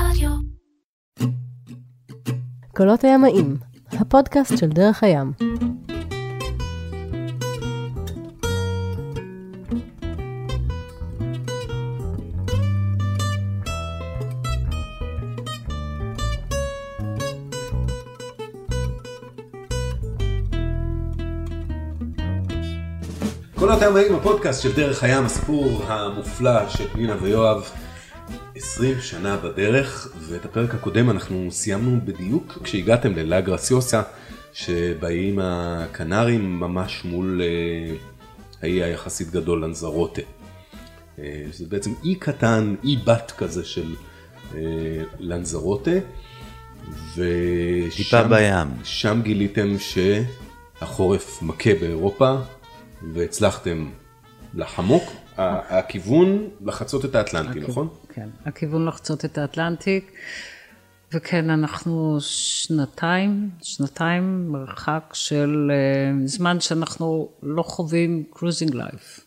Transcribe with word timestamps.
רדיו. 0.00 0.30
קולות 2.76 3.04
הימאים, 3.04 3.56
הפודקאסט 3.92 4.58
של 4.58 4.68
דרך 4.68 5.02
הים. 5.02 5.32
קולות 23.54 23.82
הימאים 23.82 24.14
הפודקאסט 24.14 24.62
של 24.62 24.72
דרך 24.76 25.02
הים, 25.02 25.24
הסיפור 25.24 25.82
המופלא 25.86 26.68
של 26.68 26.88
פנינה 26.88 27.14
ויואב. 27.22 27.70
20 28.56 29.00
שנה 29.00 29.36
בדרך, 29.36 30.08
ואת 30.18 30.44
הפרק 30.44 30.74
הקודם 30.74 31.10
אנחנו 31.10 31.48
סיימנו 31.50 32.00
בדיוק 32.04 32.58
כשהגעתם 32.62 33.12
ללה 33.12 33.40
גרסיוסה, 33.40 34.02
שבאים 34.52 35.38
הקנרים 35.42 36.60
ממש 36.60 37.04
מול 37.04 37.42
אה, 37.42 37.96
האי 38.62 38.82
היחסית 38.82 39.30
גדול 39.30 39.64
לנזרוטה. 39.64 40.22
אה, 41.18 41.44
זה 41.52 41.64
בעצם 41.68 41.92
אי 42.04 42.14
קטן, 42.14 42.74
אי 42.84 42.96
בת 42.96 43.32
כזה 43.38 43.64
של 43.64 43.94
אה, 44.54 44.60
לנזרוטה. 45.18 45.90
ושם, 47.16 47.96
טיפה 47.96 48.22
בים. 48.22 48.68
שם 48.84 49.20
גיליתם 49.22 49.76
שהחורף 49.78 51.42
מכה 51.42 51.74
באירופה, 51.80 52.36
והצלחתם 53.12 53.88
לחמוק. 54.54 55.12
הכיוון 55.38 56.48
לחצות 56.64 57.04
את 57.04 57.14
האטלנטי, 57.14 57.60
נכון? 57.60 57.88
כן, 58.16 58.28
הכיוון 58.46 58.86
לחצות 58.86 59.24
את 59.24 59.38
האטלנטיק, 59.38 60.12
וכן, 61.14 61.50
אנחנו 61.50 62.16
שנתיים, 62.20 63.50
שנתיים 63.62 64.48
מרחק 64.52 65.10
של 65.12 65.70
אה, 65.74 66.26
זמן 66.26 66.60
שאנחנו 66.60 67.28
לא 67.42 67.62
חווים 67.62 68.24
cruising 68.30 68.74
life. 68.74 69.20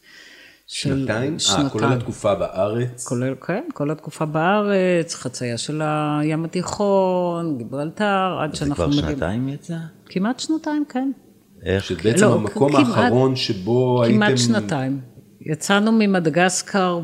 שנתיים? 0.67 1.37
אה, 1.57 1.69
כולל 1.69 1.93
התקופה 1.93 2.35
בארץ? 2.35 3.07
כולל, 3.07 3.35
כן, 3.47 3.63
כל 3.73 3.91
התקופה 3.91 4.25
בארץ, 4.25 5.15
חצייה 5.15 5.57
של 5.57 5.81
הים 5.83 6.45
התיכון, 6.45 7.57
גיברלטר, 7.57 8.39
עד 8.43 8.51
זה 8.51 8.57
שאנחנו 8.57 8.75
כבר 8.75 8.87
מגיעים. 8.87 9.05
שנתיים 9.09 9.49
יצא? 9.49 9.77
כמעט 10.05 10.39
שנתיים, 10.39 10.83
כן. 10.89 11.11
איך? 11.65 11.83
שבעצם 11.83 12.25
לא, 12.25 12.35
המקום 12.35 12.71
כמעט- 12.71 12.87
האחרון 12.87 13.35
שבו 13.35 14.03
הייתם... 14.03 14.17
כמעט 14.17 14.37
שנתיים. 14.37 14.99
יצאנו 15.41 15.91
ממדגסקר 15.91 16.99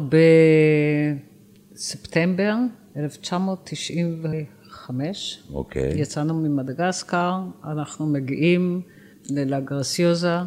בספטמבר 1.75 2.55
1995. 2.97 5.43
אוקיי. 5.53 6.01
יצאנו 6.01 6.33
ממדגסקר, 6.33 7.33
אנחנו 7.63 8.05
מגיעים 8.05 8.81
ללה 9.29 9.59
גרסיוזה 9.59 10.37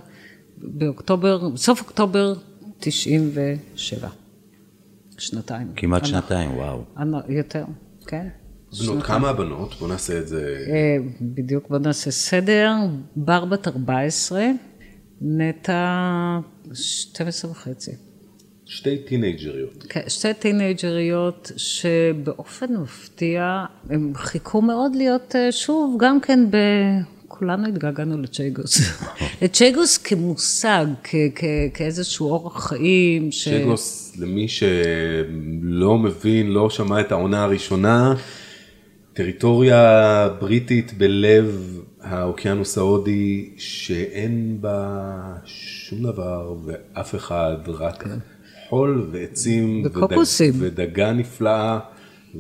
באוקטובר, 0.59 1.49
בסוף 1.49 1.81
אוקטובר 1.81 2.35
97. 2.79 4.09
שנתיים. 5.19 5.73
כמעט 5.77 6.03
אנחנו- 6.03 6.19
שנתיים, 6.21 6.55
וואו. 6.55 6.83
אנ- 6.99 7.31
יותר, 7.33 7.65
כן. 8.07 8.29
בנות, 8.81 9.03
כמה 9.03 9.29
הבנות? 9.29 9.75
בוא 9.79 9.89
נעשה 9.89 10.19
את 10.19 10.29
זה... 10.29 10.65
אה, 10.71 10.97
בדיוק, 11.21 11.69
בוא 11.69 11.79
נעשה 11.79 12.11
סדר. 12.11 12.73
בר 13.17 13.45
בת 13.45 13.69
14, 13.69 14.47
נטע 15.21 16.39
12 16.73 17.51
וחצי. 17.51 17.91
שתי 18.71 18.99
טינג'ריות. 18.99 19.85
כן, 19.89 20.01
שתי 20.09 20.35
טינג'ריות 20.39 21.53
שבאופן 21.57 22.67
מפתיע, 22.83 23.65
הם 23.91 24.13
חיכו 24.15 24.63
מאוד 24.63 24.97
להיות 24.97 25.37
אה, 25.37 25.53
שוב, 25.53 25.97
גם 26.01 26.21
כן 26.21 26.51
ב... 26.51 26.57
כולנו 27.29 27.69
התגעגענו 27.69 28.23
לצ'ייגוס. 28.23 28.81
לצ'ייגוס 29.43 29.99
כמושג, 29.99 30.87
כ- 31.05 31.15
כ- 31.35 31.45
כאיזשהו 31.75 32.31
אורח 32.31 32.69
חיים. 32.69 33.33
ש... 33.33 33.49
צ'גוס, 33.49 34.17
למי 34.19 34.49
שלא 34.49 35.99
מבין, 35.99 36.51
לא 36.51 36.71
שמע 36.71 37.01
את 37.01 37.13
העונה 37.13 37.45
הראשונה, 37.45 38.15
טריטוריה 39.13 40.29
בריטית 40.41 40.93
בלב 40.99 41.81
האוקיינוס 42.01 42.79
ההודי, 42.79 43.51
שאין 43.57 44.59
בה 44.61 45.19
שום 45.45 46.03
דבר 46.03 46.55
ואף 46.65 47.15
אחד, 47.15 47.57
רק 47.69 48.05
חול 48.69 49.09
ועצים 49.13 49.83
ודג- 49.85 49.97
וקוקוסים. 49.97 50.53
ודגה 50.59 51.13
נפלאה. 51.13 51.79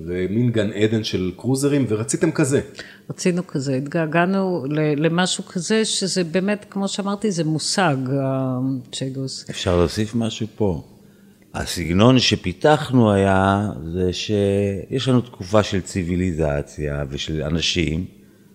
ומין 0.06 0.50
גן 0.50 0.72
עדן 0.72 1.05
של 1.05 1.31
קרוזרים, 1.37 1.84
ורציתם 1.89 2.31
כזה. 2.31 2.61
רצינו 3.11 3.47
כזה, 3.47 3.75
התגעגענו 3.77 4.65
ל- 4.71 5.06
למשהו 5.06 5.44
כזה, 5.44 5.84
שזה 5.84 6.25
באמת, 6.25 6.66
כמו 6.71 6.89
שאמרתי, 6.89 7.31
זה 7.31 7.44
מושג, 7.44 7.97
הצ'ייגוס. 8.22 9.50
אפשר 9.50 9.77
להוסיף 9.77 10.15
משהו 10.15 10.47
פה. 10.56 10.83
הסגנון 11.55 12.19
שפיתחנו 12.19 13.12
היה, 13.12 13.69
זה 13.95 14.12
שיש 14.12 15.09
לנו 15.09 15.21
תקופה 15.21 15.62
של 15.62 15.81
ציוויליזציה 15.81 17.05
ושל 17.10 17.43
אנשים, 17.43 18.05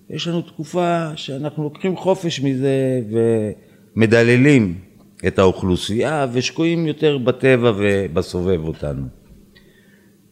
יש 0.10 0.28
לנו 0.28 0.42
תקופה 0.42 1.10
שאנחנו 1.16 1.64
לוקחים 1.64 1.98
חופש 1.98 2.40
מזה 2.40 3.02
ומדללים 3.96 4.76
את 5.28 5.40
האוכלוסייה 5.40 6.28
ושקועים 6.34 6.88
יותר 6.88 7.18
בטבע 7.18 7.72
ובסובב 7.78 8.64
אותנו. 8.64 9.06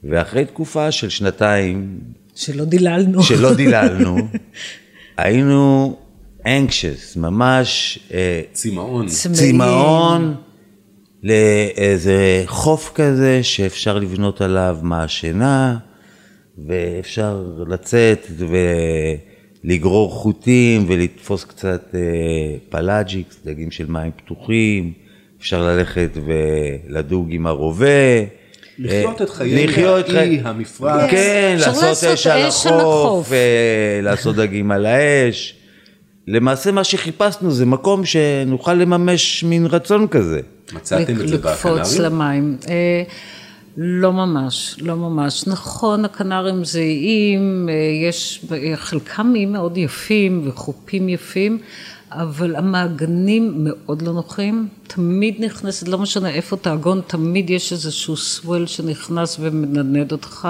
ואחרי 0.03 0.46
תקופה 0.46 0.91
של 0.91 1.09
שנתיים 1.09 2.00
שלא 2.35 2.66
דיללנו. 2.66 3.24
שלא 3.24 3.53
דיללנו, 3.62 4.28
היינו 5.18 5.96
anxious, 6.44 7.19
ממש 7.19 8.00
אה, 8.13 8.41
צמאון. 8.52 9.07
צמאון 9.07 10.35
לאיזה 11.23 12.44
חוף 12.46 12.91
כזה 12.96 13.44
שאפשר 13.44 14.00
לבנות 14.00 14.41
עליו 14.41 14.78
מעשנה, 14.81 15.78
ואפשר 16.68 17.44
לצאת 17.68 18.28
ולגרור 19.63 20.11
חוטים 20.11 20.85
ולתפוס 20.88 21.44
קצת 21.44 21.95
אה, 21.95 21.99
pelagics, 22.69 23.39
דגים 23.45 23.72
של 23.72 23.85
מים 23.88 24.11
פתוחים, 24.16 24.94
אפשר 25.39 25.61
ללכת 25.61 26.09
ולדוג 26.25 27.27
עם 27.31 27.47
הרובה. 27.47 27.85
לחיות 28.79 29.22
אה, 29.22 29.25
את 29.25 29.29
חיי 29.29 29.67
האי, 30.17 30.39
המפרץ. 30.44 31.11
כן, 31.11 31.53
אפשר 31.55 31.72
לעשות 31.72 31.83
לעשות 31.83 32.13
אש 32.13 32.27
על 32.27 32.41
החוף. 32.41 33.31
אה, 33.31 33.99
לעשות 34.03 34.35
דגים 34.35 34.72
על 34.72 34.85
האש. 34.85 35.55
למעשה 36.28 36.72
מה 36.72 36.83
שחיפשנו 36.83 37.51
זה 37.51 37.66
מקום 37.66 38.05
שנוכל 38.05 38.73
לממש 38.73 39.43
מין 39.43 39.66
רצון 39.66 40.07
כזה. 40.07 40.39
מצאתם 40.73 41.22
את 41.22 41.28
זה 41.28 41.35
לקפוץ 41.35 41.95
בקנרים? 41.95 42.01
למים. 42.01 42.57
אה, 43.77 43.83
לא 43.83 44.13
ממש, 44.13 44.75
לא 44.81 44.95
ממש. 44.95 45.47
נכון, 45.47 46.05
הקנרים 46.05 46.63
זה 46.63 46.79
איים, 46.79 47.69
אה, 47.69 47.73
יש, 48.09 48.45
חלקם 48.75 49.33
איים 49.35 49.51
מאוד 49.51 49.77
יפים 49.77 50.41
וחופים 50.45 51.09
יפים, 51.09 51.59
אבל 52.11 52.55
המעגנים 52.55 53.53
מאוד 53.57 54.01
לא 54.01 54.13
נוחים. 54.13 54.67
תמיד 54.87 55.35
נכנסת, 55.39 55.87
לא 55.87 55.97
משנה 55.97 56.29
איפה 56.29 56.57
תעגון, 56.57 57.01
תמיד 57.07 57.49
יש 57.49 57.71
איזשהו 57.71 58.17
סוול 58.17 58.65
שנכנס 58.65 59.37
ומנדנד 59.39 60.11
אותך, 60.11 60.47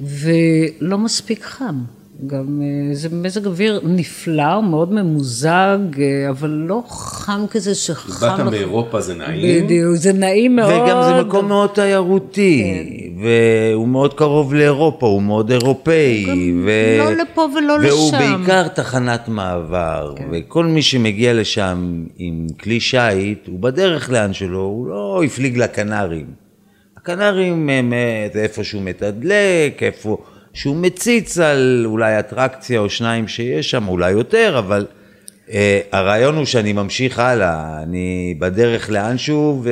ולא 0.00 0.98
מספיק 0.98 1.44
חם. 1.44 1.84
גם 2.26 2.62
אה, 2.62 2.94
זה 2.94 3.08
מזג 3.12 3.46
אוויר 3.46 3.80
נפלא, 3.84 4.62
מאוד 4.62 4.92
ממוזג, 4.92 5.78
אה, 5.98 6.30
אבל 6.30 6.50
לא 6.50 6.82
חם 6.88 7.44
כזה 7.50 7.74
שחם. 7.74 8.26
באת 8.26 8.38
לך. 8.38 8.46
מאירופה 8.50 9.00
זה 9.00 9.14
נעים. 9.14 9.64
בדיוק, 9.64 9.94
זה 9.94 10.12
נעים 10.12 10.56
מאוד. 10.56 10.72
וגם 10.72 11.02
זה 11.02 11.22
מקום 11.22 11.48
מאוד 11.48 11.70
תיירותי, 11.74 12.74
והוא 13.22 13.88
מאוד 13.88 14.14
קרוב 14.14 14.54
לאירופה, 14.54 15.06
הוא 15.06 15.22
מאוד 15.22 15.50
אירופאי. 15.50 16.52
ו... 16.64 16.70
לא 16.98 17.12
לפה 17.12 17.48
ולא 17.56 17.72
והוא 17.72 18.08
לשם. 18.08 18.18
בעיקר 18.18 18.68
תחנת 18.68 19.28
מעבר, 19.28 20.14
וכל 20.32 20.64
מי 20.64 20.82
שמגיע 20.82 21.32
לשם 21.34 22.04
עם 22.18 22.46
כלי 22.60 22.80
שיט, 22.80 23.46
הוא 23.46 23.58
בדרך 23.60 24.10
לאן 24.10 24.32
שלו, 24.32 24.60
הוא 24.60 24.86
לא 24.86 25.22
הפליג 25.24 25.58
לקנרים. 25.58 26.26
הקנרים 26.96 27.68
הם 27.68 27.92
אה, 27.92 28.64
שהוא 28.64 28.82
מתדלק, 28.82 29.82
איפה 29.82 30.18
שהוא 30.54 30.76
מציץ 30.76 31.38
על 31.38 31.82
אולי 31.84 32.18
אטרקציה 32.18 32.80
או 32.80 32.90
שניים 32.90 33.28
שיש 33.28 33.70
שם, 33.70 33.88
אולי 33.88 34.10
יותר, 34.10 34.58
אבל 34.58 34.86
הרעיון 35.92 36.36
הוא 36.36 36.44
שאני 36.44 36.72
ממשיך 36.72 37.18
הלאה, 37.18 37.82
אני 37.82 38.34
בדרך 38.38 38.90
לאנשהו, 38.90 39.62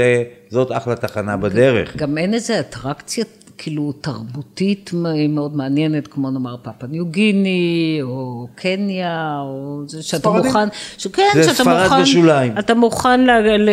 וזאת 0.50 0.72
אחלה 0.72 0.96
תחנה 0.96 1.36
בדרך. 1.36 1.96
גם 1.96 2.18
אין 2.18 2.34
איזה 2.34 2.60
אטרקציה 2.60 3.24
כאילו 3.58 3.92
תרבותית 3.92 4.90
מאוד 5.28 5.56
מעניינת, 5.56 6.06
כמו 6.06 6.30
נאמר 6.30 6.56
פאפה 6.62 6.86
ניו 6.86 7.06
גיני, 7.06 7.98
או 8.02 8.46
קניה, 8.54 9.38
או 9.42 9.82
זה 9.86 10.02
שאתה 10.02 10.18
ספרדים. 10.18 10.46
מוכן, 10.46 10.68
שכן, 10.98 11.22
זה 11.34 11.42
שאתה 11.42 11.54
ספרד 11.54 11.82
מוכן, 11.82 12.02
בשוליים. 12.02 12.58
אתה 12.58 12.74
מוכן 12.74 13.20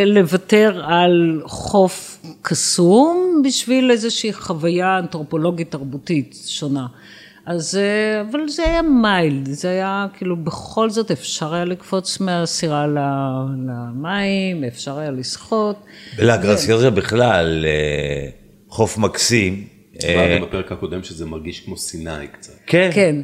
לוותר 0.05 0.81
על 0.85 1.41
חוף 1.45 2.25
קסום, 2.41 3.41
בשביל 3.45 3.91
איזושהי 3.91 4.33
חוויה 4.33 4.99
אנתרופולוגית 4.99 5.71
תרבותית 5.71 6.37
שונה. 6.47 6.85
אז, 7.47 7.77
אה, 7.77 8.21
אבל 8.21 8.39
זה 8.47 8.63
היה 8.63 8.81
מיילד, 8.81 9.45
זה 9.45 9.69
היה 9.69 10.07
כאילו 10.17 10.35
בכל 10.35 10.89
זאת 10.89 11.11
אפשר 11.11 11.53
היה 11.53 11.65
לקפוץ 11.65 12.19
מהסירה 12.19 12.87
למים, 12.87 14.63
אפשר 14.63 14.99
היה 14.99 15.11
לשחות. 15.11 15.75
בלגרסיוזיה 16.17 16.89
בכלל, 16.89 17.65
אה, 17.67 18.29
חוף 18.69 18.97
מקסים. 18.97 19.67
דיברנו 20.01 20.45
בפרק 20.45 20.71
הקודם 20.71 21.03
שזה 21.03 21.25
מרגיש 21.25 21.59
כמו 21.59 21.77
סיני 21.77 22.27
קצת. 22.31 22.53
כן. 22.67 22.89
כן. 22.93 23.15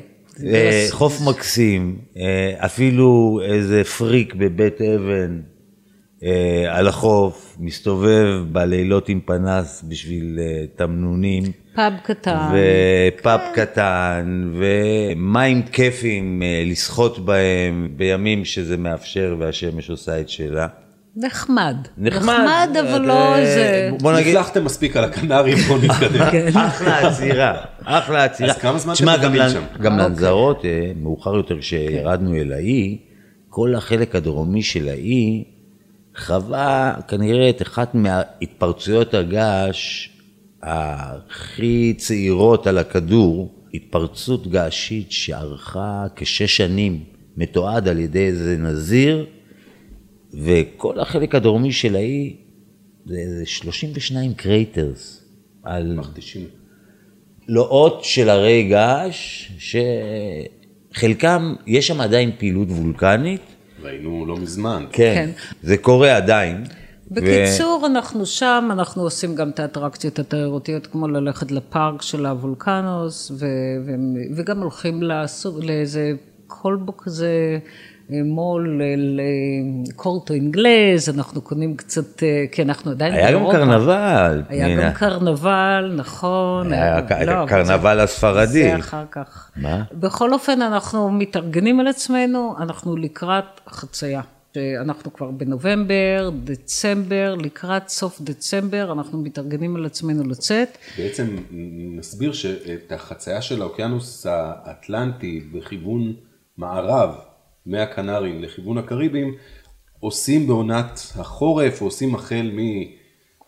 אה, 0.45 0.87
חוף 0.89 1.21
מקסים, 1.21 1.97
אה, 2.17 2.53
אפילו 2.65 3.39
איזה 3.45 3.83
פריק 3.83 4.33
בבית 4.33 4.81
אבן 4.81 5.39
אה, 5.39 5.52
על 6.69 6.87
החוף, 6.87 7.57
מסתובב 7.59 8.27
בלילות 8.51 9.09
עם 9.09 9.19
פנס 9.25 9.83
בשביל 9.87 10.39
אה, 10.41 10.63
תמנונים. 10.75 11.43
פאב 11.75 11.93
קטן. 12.03 12.37
ופאב 13.17 13.39
קטן, 13.53 14.51
ומים 14.53 15.61
כיפים 15.63 16.43
אה, 16.43 16.63
לשחות 16.65 17.25
בהם 17.25 17.87
בימים 17.97 18.45
שזה 18.45 18.77
מאפשר 18.77 19.35
והשמש 19.39 19.89
עושה 19.89 20.19
את 20.19 20.29
שלה. 20.29 20.67
נחמד. 21.15 21.75
נחמד. 21.97 22.21
נחמד, 22.33 22.69
אבל 22.81 23.01
לא 23.01 23.13
אה, 23.13 23.39
איזה... 23.39 23.89
בוא 24.01 24.13
נגיד, 24.13 24.27
נפלחתם 24.35 24.65
מספיק 24.65 24.97
על 24.97 25.03
הקנרים, 25.03 25.57
בוא 25.57 25.77
נתקדם. 25.77 26.29
כן. 26.31 26.47
אחלה 26.57 27.07
עצירה, 27.07 27.53
אחלה 27.85 28.23
עצירה. 28.23 28.49
אז 28.51 28.57
כמה 28.57 28.77
זמן 28.77 28.93
אתם 29.19 29.33
לנ- 29.33 29.49
שם? 29.49 29.63
גם 29.81 29.93
אוקיי. 29.93 30.05
לנזרות, 30.09 30.65
אה, 30.65 30.91
מאוחר 31.01 31.35
יותר 31.35 31.59
כשירדנו 31.59 32.35
אל 32.35 32.51
האי, 32.53 32.97
כל 33.49 33.75
החלק 33.75 34.15
הדרומי 34.15 34.61
של 34.63 34.89
האי 34.89 35.43
חווה 36.17 36.93
כנראה 37.07 37.49
את 37.49 37.61
אחת 37.61 37.95
מהתפרצויות 37.95 39.13
הגעש 39.13 40.09
הכי 40.61 41.93
צעירות 41.97 42.67
על 42.67 42.77
הכדור, 42.77 43.53
התפרצות 43.73 44.47
געשית 44.47 45.11
שארכה 45.11 46.05
כשש 46.15 46.57
שנים, 46.57 47.03
מתועד 47.37 47.87
על 47.87 47.99
ידי 47.99 48.25
איזה 48.25 48.57
נזיר, 48.57 49.25
וכל 50.33 50.99
החלק 50.99 51.35
הדרומי 51.35 51.71
של 51.71 51.95
האי 51.95 52.35
זה 53.05 53.17
איזה 53.17 53.45
32 53.45 54.33
craters 54.33 55.25
על 55.63 55.93
מכתישים. 55.95 56.47
לועות 57.47 58.03
של 58.03 58.29
הרי 58.29 58.63
געש, 58.69 59.51
שחלקם, 60.93 61.55
יש 61.67 61.87
שם 61.87 62.01
עדיין 62.01 62.31
פעילות 62.37 62.67
וולקנית, 62.69 63.41
ראינו 63.83 64.25
לא 64.25 64.37
מזמן. 64.37 64.85
כן, 64.91 65.13
כן. 65.15 65.29
זה 65.63 65.77
קורה 65.77 66.15
עדיין. 66.17 66.63
בקיצור, 67.11 67.83
אנחנו 67.85 68.25
שם, 68.25 68.69
אנחנו 68.71 69.03
עושים 69.03 69.35
גם 69.35 69.49
את 69.49 69.59
האטרקציות 69.59 70.19
התיירותיות, 70.19 70.87
כמו 70.87 71.07
ללכת 71.07 71.51
לפארק 71.51 72.01
של 72.01 72.25
הוולקנוס, 72.25 73.31
ו- 73.31 73.45
ו- 73.85 74.35
וגם 74.35 74.61
הולכים 74.61 75.03
לסוג, 75.03 75.63
לאיזה 75.63 76.13
כלבו 76.61 76.97
כזה, 76.97 77.57
אה, 78.11 78.19
מול, 78.25 78.81
לקורטו 79.89 80.33
אינגלז, 80.33 81.09
אנחנו 81.15 81.41
קונים 81.41 81.75
קצת, 81.77 82.23
אה, 82.23 82.45
כי 82.51 82.61
אנחנו 82.61 82.91
עדיין 82.91 83.13
היה 83.13 83.31
גם 83.31 83.33
באירופה. 83.33 83.57
קרנבל, 83.57 84.41
היה. 84.49 84.87
גם 84.87 84.93
קרנבל, 84.93 85.93
נכון. 85.95 86.73
היה 86.73 86.95
אה, 87.11 87.25
לא, 87.25 87.45
קרנבל 87.47 87.95
זה- 87.97 88.03
הספרדי. 88.03 88.63
זה 88.63 88.75
אחר 88.75 89.03
כך. 89.11 89.51
מה? 89.55 89.83
בכל 89.93 90.33
אופן, 90.33 90.61
אנחנו 90.61 91.11
מתארגנים 91.11 91.79
על 91.79 91.87
עצמנו, 91.87 92.55
אנחנו 92.59 92.97
לקראת 92.97 93.45
חצייה. 93.69 94.21
אנחנו 94.81 95.13
כבר 95.13 95.31
בנובמבר, 95.31 96.29
דצמבר, 96.43 97.35
לקראת 97.35 97.89
סוף 97.89 98.21
דצמבר, 98.21 98.91
אנחנו 98.91 99.17
מתארגנים 99.21 99.75
על 99.75 99.85
עצמנו 99.85 100.23
לצאת. 100.29 100.77
בעצם 100.97 101.27
נסביר 101.97 102.33
שאת 102.33 102.91
החצייה 102.91 103.41
של 103.41 103.61
האוקיינוס 103.61 104.25
האטלנטי 104.29 105.43
בכיוון 105.53 106.13
מערב, 106.57 107.09
מהקנרים 107.65 108.43
לכיוון 108.43 108.77
הקריבים, 108.77 109.35
עושים 109.99 110.47
בעונת 110.47 110.99
החורף, 111.15 111.81
עושים 111.81 112.15
החל 112.15 112.51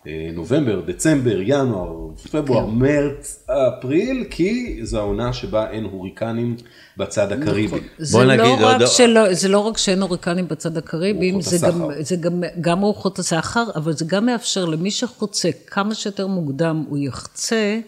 מנובמבר, 0.06 0.82
דצמבר, 0.82 1.38
ינואר, 1.42 2.10
פברואר, 2.32 2.66
כן. 2.68 2.76
מרץ, 2.76 3.46
אפריל, 3.50 4.26
כי 4.30 4.80
זו 4.84 5.00
העונה 5.00 5.34
שבה 5.34 5.70
אין 5.72 5.84
הוריקנים 5.84 6.56
בצד 6.98 7.32
הקריבי. 7.32 7.78
זה, 7.98 8.18
לא 8.18 8.26
נגיד 8.26 8.62
רק 8.62 8.82
עוד- 8.82 8.88
שלא, 8.88 9.34
זה 9.34 9.48
לא 9.50 9.60
רק 9.60 9.78
שאין 9.78 10.02
הוריקנים 10.02 10.48
בצד 10.48 10.78
רוחות 10.78 11.42
זה 11.42 11.68
גם. 11.68 11.90
זה 12.00 12.16
גם, 12.16 12.44
גם 12.62 12.82
רוחות 12.82 13.20
הסחר, 13.20 13.64
אבל 13.76 13.94
זה 13.94 14.06
גם 14.08 14.26
מאפשר 14.26 14.66
למי 14.66 14.92
שחוצה 14.92 15.50
כמה 15.68 15.96
שיותר 15.96 16.28
מוקדם 16.28 16.84
הוא 16.90 16.98
יחצה, 16.98 17.80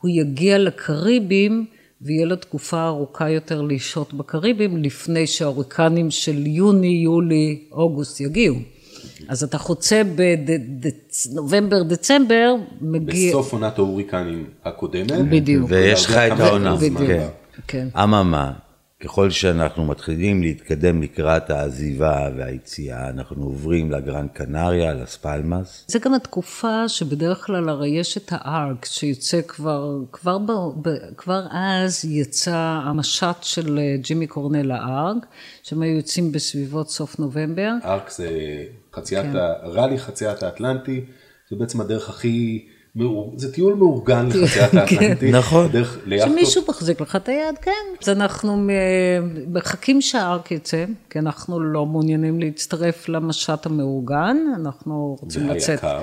הוא 0.00 0.10
יגיע 0.14 0.58
לקריבים 0.58 1.66
ויהיה 2.02 2.26
לו 2.26 2.36
תקופה 2.36 2.86
ארוכה 2.86 3.30
יותר 3.30 3.62
לשהות 3.62 4.14
בקריבים 4.14 4.82
לפני 4.82 5.26
שההוריקנים 5.26 6.10
של 6.10 6.46
יוני, 6.46 7.00
יולי, 7.04 7.58
אוגוסט 7.72 8.20
יגיעו. 8.20 8.56
אז 9.28 9.42
אתה 9.44 9.58
חוצה 9.58 10.02
בנובמבר, 10.04 11.82
דצמבר, 11.82 12.54
מגיע... 12.80 13.30
בסוף 13.30 13.52
עונת 13.52 13.78
ההוריקנים 13.78 14.46
הקודמת. 14.64 15.28
בדיוק. 15.30 15.66
ויש 15.70 16.06
לך 16.06 16.16
את 16.16 16.40
העונה. 16.40 16.76
בדיוק. 16.76 17.00
עבר. 17.00 17.28
כן. 17.66 17.88
אממה, 18.02 18.52
ככל 19.04 19.30
שאנחנו 19.30 19.84
מתחילים 19.84 20.42
להתקדם 20.42 21.02
לקראת 21.02 21.50
העזיבה 21.50 22.28
והיציאה, 22.36 23.08
אנחנו 23.08 23.44
עוברים 23.44 23.90
לגרן 23.90 24.28
קנריה, 24.28 24.94
לס 24.94 25.16
פלמאס. 25.16 25.84
זה 25.88 25.98
גם 25.98 26.14
התקופה 26.14 26.88
שבדרך 26.88 27.46
כלל 27.46 27.68
הרי 27.68 27.88
יש 27.88 28.16
את 28.16 28.28
הארק 28.30 28.84
שיוצא 28.84 29.40
כבר, 29.48 29.98
כבר, 30.12 30.38
ב, 30.38 30.50
ב, 30.82 30.88
כבר 31.16 31.46
אז 31.50 32.04
יצא 32.04 32.80
המשט 32.84 33.42
של 33.42 33.78
אה, 33.78 33.96
ג'ימי 34.00 34.26
קורנל 34.26 34.62
לארק, 34.66 35.26
שהם 35.62 35.82
היו 35.82 35.96
יוצאים 35.96 36.32
בסביבות 36.32 36.90
סוף 36.90 37.18
נובמבר. 37.18 37.70
ארק 37.84 38.10
זה 38.10 38.28
חציית, 38.94 39.22
כן. 39.22 39.36
ה- 39.36 39.52
רלי 39.66 39.98
חציית 39.98 40.42
האטלנטי, 40.42 41.04
זה 41.50 41.56
בעצם 41.56 41.80
הדרך 41.80 42.08
הכי, 42.08 42.66
זה 43.36 43.52
טיול 43.52 43.74
מאורגן 43.74 44.28
לחציית 44.28 44.74
האטלנטי. 44.74 45.30
נכון. 45.32 45.68
דרך 45.68 45.98
ליאכטות. 46.06 46.32
שמישהו 46.32 46.62
מחזיק 46.68 47.00
לך 47.00 47.16
את 47.16 47.28
היד, 47.28 47.58
כן. 47.62 47.70
אז 48.02 48.08
אנחנו 48.08 48.66
אה, 48.70 48.74
מחכים 49.52 50.00
שהארק 50.02 50.50
יצא, 50.52 50.84
כי 51.10 51.18
אנחנו 51.18 51.60
לא 51.60 51.86
מעוניינים 51.86 52.40
להצטרף 52.40 53.08
למשט 53.08 53.66
המאורגן, 53.66 54.36
אנחנו 54.60 55.16
רוצים 55.20 55.42
זה 55.42 55.52
לצאת. 55.54 55.68
היקר. 55.84 56.00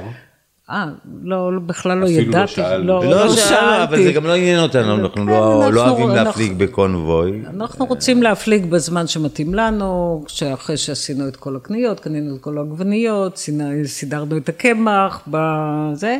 אה, 0.69 0.85
לא, 1.23 1.53
לא, 1.53 1.59
בכלל 1.65 1.97
לא 1.97 2.05
אפילו 2.05 2.21
לא 2.21 2.27
ידעתי. 2.37 2.51
שאלנו. 2.51 3.03
לא 3.03 3.35
שאלנו, 3.35 3.83
אבל 3.83 4.03
זה 4.03 4.11
גם 4.11 4.25
לא 4.25 4.35
עניין 4.35 4.59
אותנו, 4.59 4.93
אנחנו 4.95 5.09
כן, 5.15 5.25
לא 5.25 5.33
לא 5.33 5.65
אנחנו- 5.65 5.79
אוהבים 5.81 6.09
אנחנו- 6.11 6.23
להפליג 6.25 6.53
בקונבוי. 6.57 7.41
אנחנו 7.49 7.85
רוצים 7.85 8.23
להפליג 8.23 8.65
בזמן 8.65 9.07
שמתאים 9.07 9.53
לנו, 9.53 10.23
שאחרי 10.27 10.77
שעשינו 10.77 11.27
את 11.27 11.35
כל 11.35 11.55
הקניות, 11.55 11.99
קנינו 11.99 12.35
את 12.35 12.41
כל 12.41 12.57
העגבניות, 12.57 13.39
סידרנו 13.85 14.37
את 14.37 14.49
הקמח, 14.49 15.21
בזה, 15.27 16.17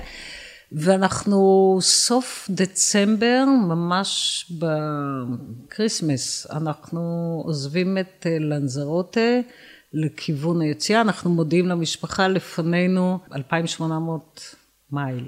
ואנחנו 0.74 1.78
סוף 1.82 2.48
דצמבר, 2.50 3.46
ממש 3.68 4.46
ב 4.60 4.77
Christmas, 4.77 6.48
אנחנו 6.52 7.02
עוזבים 7.46 7.98
את 7.98 8.28
אה, 8.30 8.40
לנזרוטה 8.40 9.40
לכיוון 9.94 10.62
היציאה, 10.62 11.02
אנחנו 11.02 11.30
מודיעים 11.30 11.68
למשפחה 11.68 12.28
לפנינו 12.28 13.20
2,800 13.36 14.56
מייל. 14.92 15.28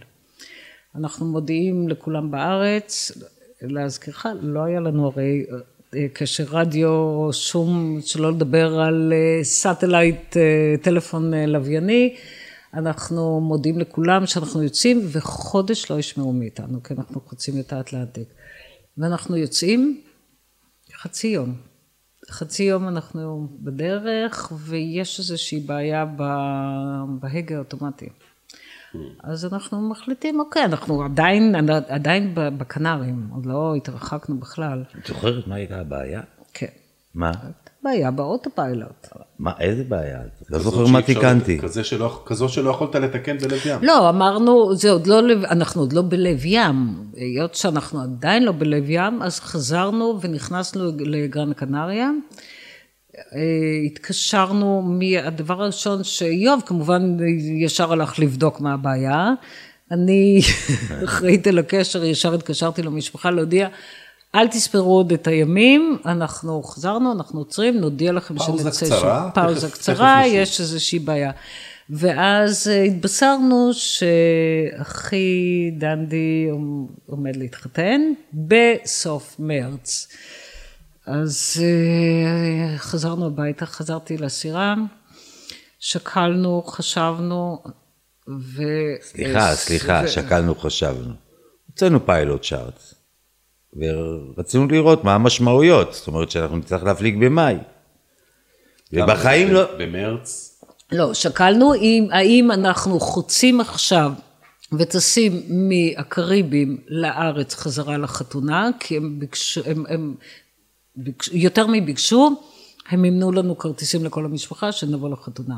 אנחנו 0.95 1.25
מודיעים 1.25 1.89
לכולם 1.89 2.31
בארץ, 2.31 3.11
להזכירך, 3.61 4.25
לא 4.41 4.63
היה 4.63 4.79
לנו 4.79 5.07
הרי 5.07 5.45
אה, 5.95 6.05
קשר 6.13 6.45
רדיו, 6.49 7.27
שום, 7.31 7.99
שלא 8.05 8.31
לדבר 8.31 8.79
על 8.79 9.13
אה, 9.15 9.43
satellite, 9.43 10.37
טלפון 10.81 11.33
לווייני. 11.33 12.15
אנחנו 12.75 13.41
מודיעים 13.41 13.79
לכולם 13.79 14.25
שאנחנו 14.25 14.63
יוצאים, 14.63 15.01
וחודש 15.11 15.91
לא 15.91 15.99
ישמעו 15.99 16.33
מאיתנו, 16.33 16.83
כי 16.83 16.93
אנחנו 16.93 17.21
חוצים 17.21 17.59
את 17.59 17.73
האטלנטיק. 17.73 18.27
ואנחנו 18.97 19.37
יוצאים 19.37 20.01
חצי 20.93 21.27
יום. 21.27 21.55
חצי 22.29 22.63
יום 22.63 22.87
אנחנו 22.87 23.47
בדרך, 23.59 24.51
ויש 24.57 25.19
איזושהי 25.19 25.59
בעיה 25.59 26.05
בהגה 27.19 27.55
האוטומטי. 27.55 28.09
אז 29.23 29.45
אנחנו 29.45 29.89
מחליטים, 29.89 30.39
אוקיי, 30.39 30.65
אנחנו 30.65 31.03
עדיין, 31.03 31.55
עדיין 31.87 32.31
בקנרים, 32.35 33.29
עוד 33.31 33.45
לא 33.45 33.75
התרחקנו 33.75 34.37
בכלל. 34.37 34.83
את 34.99 35.07
זוכרת 35.07 35.47
מה 35.47 35.55
הייתה 35.55 35.79
הבעיה? 35.79 36.21
כן. 36.53 36.67
מה? 37.13 37.31
בעיה 37.85 38.11
באוטופיילוט. 38.11 39.07
מה, 39.39 39.51
איזה 39.59 39.83
בעיה? 39.83 40.19
לא 40.49 40.59
זוכר 40.59 40.87
מה 40.87 41.01
תיקנתי. 41.01 41.59
כזו 42.25 42.49
שלא 42.49 42.69
יכולת 42.69 42.95
לתקן 42.95 43.37
בלב 43.37 43.59
ים. 43.65 43.79
לא, 43.83 44.09
אמרנו, 44.09 44.75
זה 44.75 44.91
עוד 44.91 45.07
לא, 45.07 45.19
אנחנו 45.43 45.81
עוד 45.81 45.93
לא 45.93 46.01
בלב 46.01 46.45
ים. 46.45 46.95
היות 47.15 47.55
שאנחנו 47.55 48.01
עדיין 48.01 48.43
לא 48.43 48.51
בלב 48.51 48.83
ים, 48.87 49.21
אז 49.21 49.39
חזרנו 49.39 50.19
ונכנסנו 50.21 50.91
לגרן 50.99 51.53
קנריה. 51.53 52.11
אה, 53.17 53.41
התקשרנו, 53.85 54.81
מהדבר 54.81 55.63
הראשון 55.63 56.03
שאיוב 56.03 56.61
כמובן 56.65 57.17
ישר 57.61 57.93
הלך 57.93 58.19
לבדוק 58.19 58.61
מה 58.61 58.73
הבעיה, 58.73 59.33
אני 59.91 60.41
אחראית 61.05 61.47
על 61.47 61.59
הקשר, 61.59 62.03
ישר 62.03 62.33
התקשרתי 62.33 62.81
למשפחה 62.81 63.31
להודיע, 63.31 63.67
אל 64.35 64.47
תספרו 64.47 64.95
עוד 64.97 65.11
את 65.11 65.27
הימים, 65.27 65.97
אנחנו 66.05 66.63
חזרנו, 66.63 67.11
אנחנו 67.11 67.39
עוצרים, 67.39 67.77
נודיע 67.77 68.11
לכם 68.11 68.37
פאוזה 68.37 68.63
שנצא 68.63 68.85
קצרה, 68.85 68.99
שוב. 69.35 69.43
פאוזה 69.43 69.67
תכף- 69.69 69.77
קצרה, 69.77 70.21
תכף. 70.23 70.31
יש 70.33 70.59
איזושהי 70.61 70.99
בעיה. 70.99 71.31
ואז 71.89 72.67
אה, 72.67 72.83
התבשרנו 72.83 73.69
שאחי 73.73 75.31
דנדי 75.77 76.47
עומד 77.05 77.35
להתחתן 77.35 78.01
בסוף 78.33 79.35
מרץ. 79.39 80.07
אז 81.07 81.63
אה, 81.63 82.77
חזרנו 82.77 83.25
הביתה, 83.27 83.65
חזרתי 83.65 84.17
לסירה, 84.17 84.75
שקלנו, 85.79 86.63
חשבנו, 86.67 87.63
ו... 88.29 88.61
סליחה, 89.01 89.49
אה, 89.49 89.55
סליחה, 89.55 90.01
ו- 90.05 90.07
שקלנו, 90.07 90.55
חשבנו. 90.55 91.13
הוצאנו 91.67 92.05
פיילוט 92.05 92.45
צ'ארט, 92.45 92.79
ורצינו 93.75 94.67
לראות 94.67 95.03
מה 95.03 95.15
המשמעויות, 95.15 95.93
זאת 95.93 96.07
אומרת 96.07 96.31
שאנחנו 96.31 96.57
נצטרך 96.57 96.83
להפליג 96.83 97.25
במאי. 97.25 97.55
ובחיים 98.93 99.51
לא... 99.51 99.77
במרץ. 99.77 100.51
לא, 100.91 101.13
שקלנו 101.13 101.73
אם, 101.75 102.07
האם 102.11 102.51
אנחנו 102.51 102.99
חוצים 102.99 103.61
עכשיו 103.61 104.11
וטסים 104.73 105.41
מהקריבים 105.49 106.77
לארץ 106.87 107.55
חזרה 107.55 107.97
לחתונה, 107.97 108.69
כי 108.79 108.97
הם 108.97 109.19
ביקשו, 109.19 109.61
הם, 109.65 109.83
הם 109.89 110.15
ביקשו, 110.95 111.37
יותר 111.37 111.67
מביקשו, 111.67 112.31
הם 112.89 113.01
מימנו 113.01 113.31
לנו 113.31 113.57
כרטיסים 113.57 114.05
לכל 114.05 114.25
המשפחה 114.25 114.71
שנבוא 114.71 115.09
לחתונה. 115.09 115.55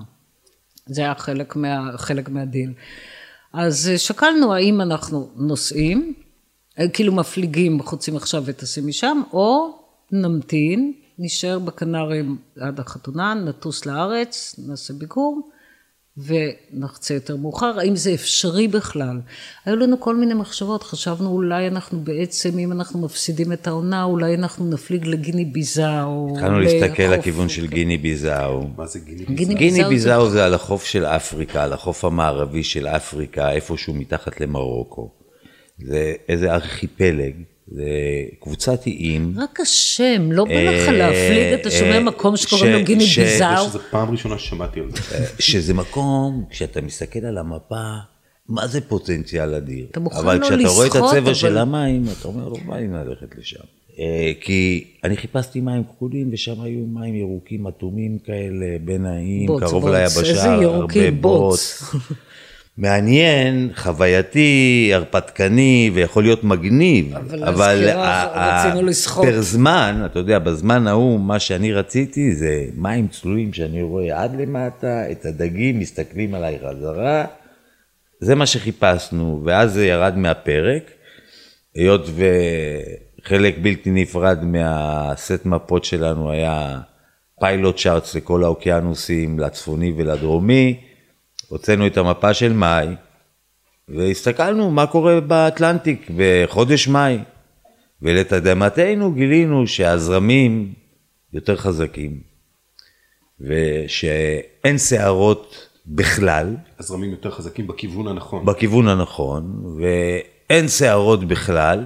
זה 0.85 1.01
היה 1.01 1.15
חלק, 1.15 1.55
מה, 1.55 1.97
חלק 1.97 2.29
מהדיל. 2.29 2.73
אז 3.53 3.91
שקלנו 3.97 4.53
האם 4.53 4.81
אנחנו 4.81 5.29
נוסעים, 5.35 6.13
כאילו 6.93 7.13
מפליגים, 7.13 7.83
חוצים 7.83 8.15
עכשיו 8.15 8.43
וטסים 8.45 8.87
משם, 8.87 9.21
או 9.33 9.69
נמתין, 10.11 10.93
נשאר 11.19 11.59
בקנרים 11.59 12.37
עד 12.59 12.79
החתונה, 12.79 13.33
נטוס 13.33 13.85
לארץ, 13.85 14.55
נעשה 14.67 14.93
ביקור, 14.93 15.49
ונחצה 16.17 17.13
יותר 17.13 17.35
מאוחר. 17.35 17.79
האם 17.79 17.95
זה 17.95 18.13
אפשרי 18.13 18.67
בכלל? 18.67 19.19
היו 19.65 19.75
לנו 19.75 19.99
כל 19.99 20.15
מיני 20.15 20.33
מחשבות, 20.33 20.83
חשבנו 20.83 21.29
אולי 21.29 21.67
אנחנו 21.67 21.99
בעצם, 21.99 22.59
אם 22.59 22.71
אנחנו 22.71 22.99
מפסידים 22.99 23.53
את 23.53 23.67
העונה, 23.67 24.03
אולי 24.03 24.35
אנחנו 24.35 24.65
נפליג 24.69 25.05
לגיני 25.07 25.45
ביזאו. 25.45 26.27
התחלנו 26.33 26.59
להסתכל 26.59 27.03
לכיוון 27.03 27.49
של 27.49 27.67
גיני 27.67 27.97
ביזאו. 27.97 28.67
מה 28.77 28.87
זה 28.87 28.99
גיני? 28.99 29.25
גיני 29.25 29.53
גיני 29.55 29.69
ביזאו 29.71 29.83
זה- 29.83 29.89
ביזאו 29.89 30.29
זה 30.29 30.45
על 30.45 30.53
החוף 30.53 30.83
של 30.85 31.05
אפריקה, 31.05 31.63
על 31.63 31.73
החוף 31.73 32.05
המערבי 32.05 32.63
של 32.63 32.87
אפריקה, 32.87 33.51
איפשהו 33.51 33.93
מתחת 33.93 34.41
למרוקו. 34.41 35.09
זה 35.79 36.13
איזה 36.29 36.53
ארכיפלג, 36.53 37.33
זה 37.67 37.89
קבוצת 38.39 38.85
איים. 38.85 39.33
רק 39.37 39.59
השם, 39.59 40.31
לא 40.31 40.45
בא 40.45 40.51
לך 40.51 40.87
אה, 40.87 40.91
להפליג, 40.91 41.59
אתה 41.61 41.71
שומע 41.71 41.95
אה, 41.95 41.99
מקום 41.99 42.37
שקוראים 42.37 42.73
לו 42.73 42.83
גיני 42.83 43.03
ביזאו? 43.05 43.67
שזו 43.69 43.79
פעם 43.91 44.11
ראשונה 44.11 44.37
ששמעתי 44.37 44.79
על 44.79 44.91
זה. 44.91 45.25
שזה 45.39 45.73
מקום, 45.73 46.45
כשאתה 46.49 46.81
מסתכל 46.81 47.25
על 47.25 47.37
המפה, 47.37 47.83
מה 48.49 48.67
זה 48.67 48.81
פוטנציאל 48.81 49.53
אדיר. 49.55 49.87
אתה 49.91 49.99
מוכן 49.99 50.17
אבל 50.17 50.37
לא 50.37 50.45
כשאתה 50.47 50.69
רואה 50.69 50.87
את 50.87 50.95
הצבע 50.95 51.17
אבל- 51.19 51.33
של 51.33 51.57
המים, 51.57 52.05
אתה 52.19 52.27
אומר, 52.27 52.49
לא 52.49 52.57
בא 52.65 52.77
לי 52.77 52.87
ללכת 52.87 53.37
לשם. 53.37 53.59
אה, 53.99 54.31
כי 54.41 54.83
אני 55.03 55.17
חיפשתי 55.17 55.61
מים 55.61 55.83
כחולים, 55.83 56.29
ושם 56.33 56.61
היו 56.61 56.85
מים 56.85 57.15
ירוקים 57.15 57.67
אטומים 57.67 58.19
כאלה, 58.19 58.65
בין 58.85 59.05
האיים, 59.05 59.47
בוץ, 59.47 59.63
קרוב 59.63 59.83
בוץ. 59.83 59.93
ליבשה, 59.95 60.19
איזה 60.31 60.47
ירוקים, 60.63 61.01
הרבה 61.03 61.21
בוץ. 61.21 61.83
מעניין, 62.77 63.69
חווייתי, 63.75 64.91
הרפתקני, 64.93 65.91
ויכול 65.93 66.23
להיות 66.23 66.43
מגניב, 66.43 67.15
אבל 67.15 67.43
אבל 67.43 67.89
ה- 67.89 68.03
ה- 68.03 68.67
רצינו 68.67 68.83
לשחות. 68.87 69.25
פר 69.25 69.41
זמן, 69.41 70.01
אתה 70.05 70.19
יודע, 70.19 70.39
בזמן 70.39 70.87
ההוא, 70.87 71.19
מה 71.19 71.39
שאני 71.39 71.73
רציתי 71.73 72.35
זה 72.35 72.65
מים 72.75 73.07
צלולים 73.07 73.53
שאני 73.53 73.81
רואה 73.81 74.23
עד 74.23 74.41
למטה, 74.41 75.11
את 75.11 75.25
הדגים 75.25 75.79
מסתכלים 75.79 76.33
עליי 76.35 76.57
חזרה, 76.59 77.25
זה 78.21 78.35
מה 78.35 78.45
שחיפשנו, 78.45 79.41
ואז 79.45 79.73
זה 79.73 79.85
ירד 79.87 80.17
מהפרק, 80.17 80.83
היות 81.75 82.09
וחלק 83.25 83.55
בלתי 83.61 83.89
נפרד 83.91 84.43
מהסט 84.43 85.45
מפות 85.45 85.85
שלנו 85.85 86.31
היה 86.31 86.79
פיילוט 87.39 87.77
צ'ארטס 87.77 88.15
לכל 88.15 88.43
האוקיינוסים, 88.43 89.39
לצפוני 89.39 89.93
ולדרומי, 89.97 90.79
הוצאנו 91.47 91.87
את 91.87 91.97
המפה 91.97 92.33
של 92.33 92.53
מאי, 92.53 92.87
והסתכלנו 93.87 94.71
מה 94.71 94.87
קורה 94.87 95.21
באטלנטיק 95.21 96.11
בחודש 96.17 96.87
מאי. 96.87 97.17
ולתדהמתנו 98.01 99.11
גילינו 99.13 99.67
שהזרמים 99.67 100.73
יותר 101.33 101.55
חזקים, 101.55 102.21
ושאין 103.39 104.77
שערות 104.77 105.67
בכלל, 105.85 106.55
הזרמים 106.79 107.11
יותר 107.11 107.31
חזקים 107.31 107.67
בכיוון 107.67 108.07
הנכון. 108.07 108.45
בכיוון 108.45 108.87
הנכון, 108.87 109.63
ואין 109.79 110.67
שערות 110.67 111.23
בכלל. 111.23 111.85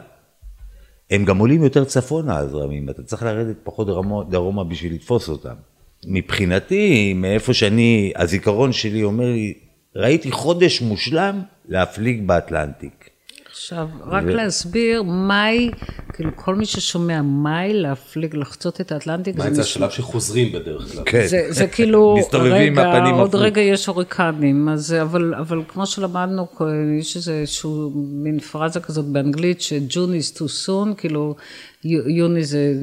הם 1.12 1.26
גם 1.26 1.38
עולים 1.38 1.64
יותר 1.64 1.86
צפונה 1.86 2.38
הזרמים, 2.38 2.90
אתה 2.90 3.04
צריך 3.04 3.24
לרדת 3.24 3.56
פחות 3.64 3.88
דרומה, 3.88 4.24
דרומה 4.30 4.64
בשביל 4.64 4.94
לתפוס 4.94 5.30
אותם. 5.30 5.56
מבחינתי, 6.06 7.14
מאיפה 7.14 7.54
שאני, 7.54 8.14
הזיכרון 8.16 8.74
שלי 8.74 9.04
אומר 9.04 9.26
לי, 9.26 9.54
ראיתי 9.96 10.32
חודש 10.32 10.82
מושלם 10.82 11.42
להפליג 11.68 12.28
באטלנטיק. 12.28 13.01
עכשיו, 13.62 13.88
רק 14.08 14.24
להסביר, 14.24 15.04
מאי, 15.04 15.72
כאילו 16.14 16.32
כל 16.36 16.56
מי 16.56 16.66
ששומע 16.66 17.22
מאי, 17.22 17.74
להפליג, 17.74 18.36
לחצות 18.36 18.82
את 18.82 18.92
האטלנטיקה, 18.92 19.38
מה 19.38 19.44
זה 19.50 19.56
זה 19.56 19.62
נשמע- 19.62 19.86
השלב 19.86 19.90
שחוזרים 19.90 20.52
בדרך 20.52 20.92
כלל? 20.94 21.04
כן. 21.06 21.28
זה, 21.28 21.46
זה 21.50 21.68
כאילו, 21.68 22.16
רגע, 22.34 23.00
עוד 23.12 23.30
הפוך. 23.30 23.42
רגע 23.42 23.62
יש 23.62 23.86
הוריקנים, 23.88 24.70
אז, 24.70 24.94
אבל, 25.02 25.34
אבל 25.36 25.62
כמו 25.68 25.86
שלמדנו, 25.86 26.48
יש 27.00 27.16
איזשהו 27.18 27.92
מין 27.96 28.40
פרזה 28.40 28.80
כזאת 28.80 29.06
באנגלית, 29.06 29.62
שג'ון 29.62 30.14
is 30.14 30.38
too 30.38 30.68
soon, 30.68 30.96
כאילו, 30.98 31.36
יוני 31.84 32.44
זה, 32.44 32.74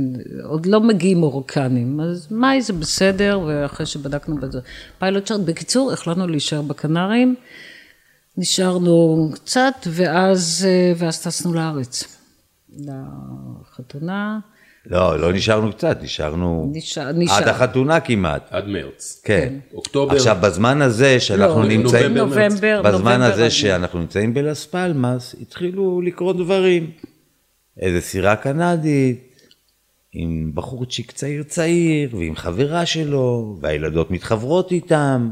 עוד 0.45 0.67
לא 0.67 0.81
מגיעים 0.81 1.19
הוריקנים, 1.19 2.01
אז 2.01 2.27
מאי 2.31 2.63
זה 2.63 2.73
בסדר, 2.73 3.41
ואחרי 3.47 3.87
שבדקנו 3.87 4.37
בזה, 4.37 4.61
pilot 4.99 5.25
chart, 5.25 5.41
בקיצור, 5.41 5.93
החלטנו 5.93 6.27
להישאר 6.27 6.63
בקנרים, 6.63 7.35
נשארנו 8.43 9.29
קצת, 9.35 9.75
ואז, 9.87 10.67
אה, 10.69 10.93
ואז 10.97 11.23
טסנו 11.23 11.55
לארץ, 11.55 12.05
לחתונה. 12.81 14.39
לא, 14.87 15.19
לא 15.21 15.33
נשארנו 15.33 15.73
קצת, 15.73 15.99
נשארנו 16.03 16.71
נשאר- 16.75 17.13
נשאר. 17.13 17.35
עד 17.37 17.49
החתונה 17.49 18.01
כמעט. 18.01 18.47
עד 18.51 18.67
מרץ. 18.67 19.21
כן. 19.25 19.55
אוקטובר. 19.75 20.17
עכשיו, 20.17 20.37
בזמן 20.43 20.83
הזה 20.83 21.21
שאנחנו 21.21 21.63
לא, 21.63 21.69
נמצאים... 21.69 22.15
נובמבר, 22.17 22.25
נובמבר, 22.45 22.83
בזמן 22.83 22.93
נובמבר 22.93 23.33
הזה 23.33 23.45
עד- 23.45 23.49
שאנחנו 23.51 23.99
נמצאים 24.01 24.35
בלס 24.35 24.67
פלמאס, 24.67 25.35
התחילו 25.41 26.01
לקרות 26.03 26.37
דברים. 26.37 26.91
איזה 27.81 28.01
סירה 28.01 28.37
קנדית, 28.37 29.25
עם 30.13 30.51
בחורצ'יק 30.55 31.11
צעיר 31.13 31.43
צעיר, 31.43 32.17
ועם 32.17 32.37
חברה 32.37 32.87
שלו, 32.87 33.59
והילדות 33.61 34.11
מתחברות 34.11 34.73
איתם, 34.73 35.31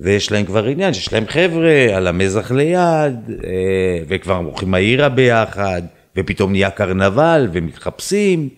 ויש 0.00 0.32
להם 0.32 0.44
כבר 0.44 0.64
עניין 0.64 0.94
שיש 0.94 1.12
להם 1.12 1.24
חבר'ה 1.26 1.86
על 1.96 2.06
המזח 2.06 2.50
ליד, 2.50 3.30
אה, 3.44 3.98
וכבר 4.08 4.36
הולכים 4.36 4.74
העירה 4.74 5.08
ביחד, 5.08 5.82
ופתאום 6.16 6.52
נהיה 6.52 6.70
קרנבל, 6.70 7.48
ומתחפשים, 7.52 8.48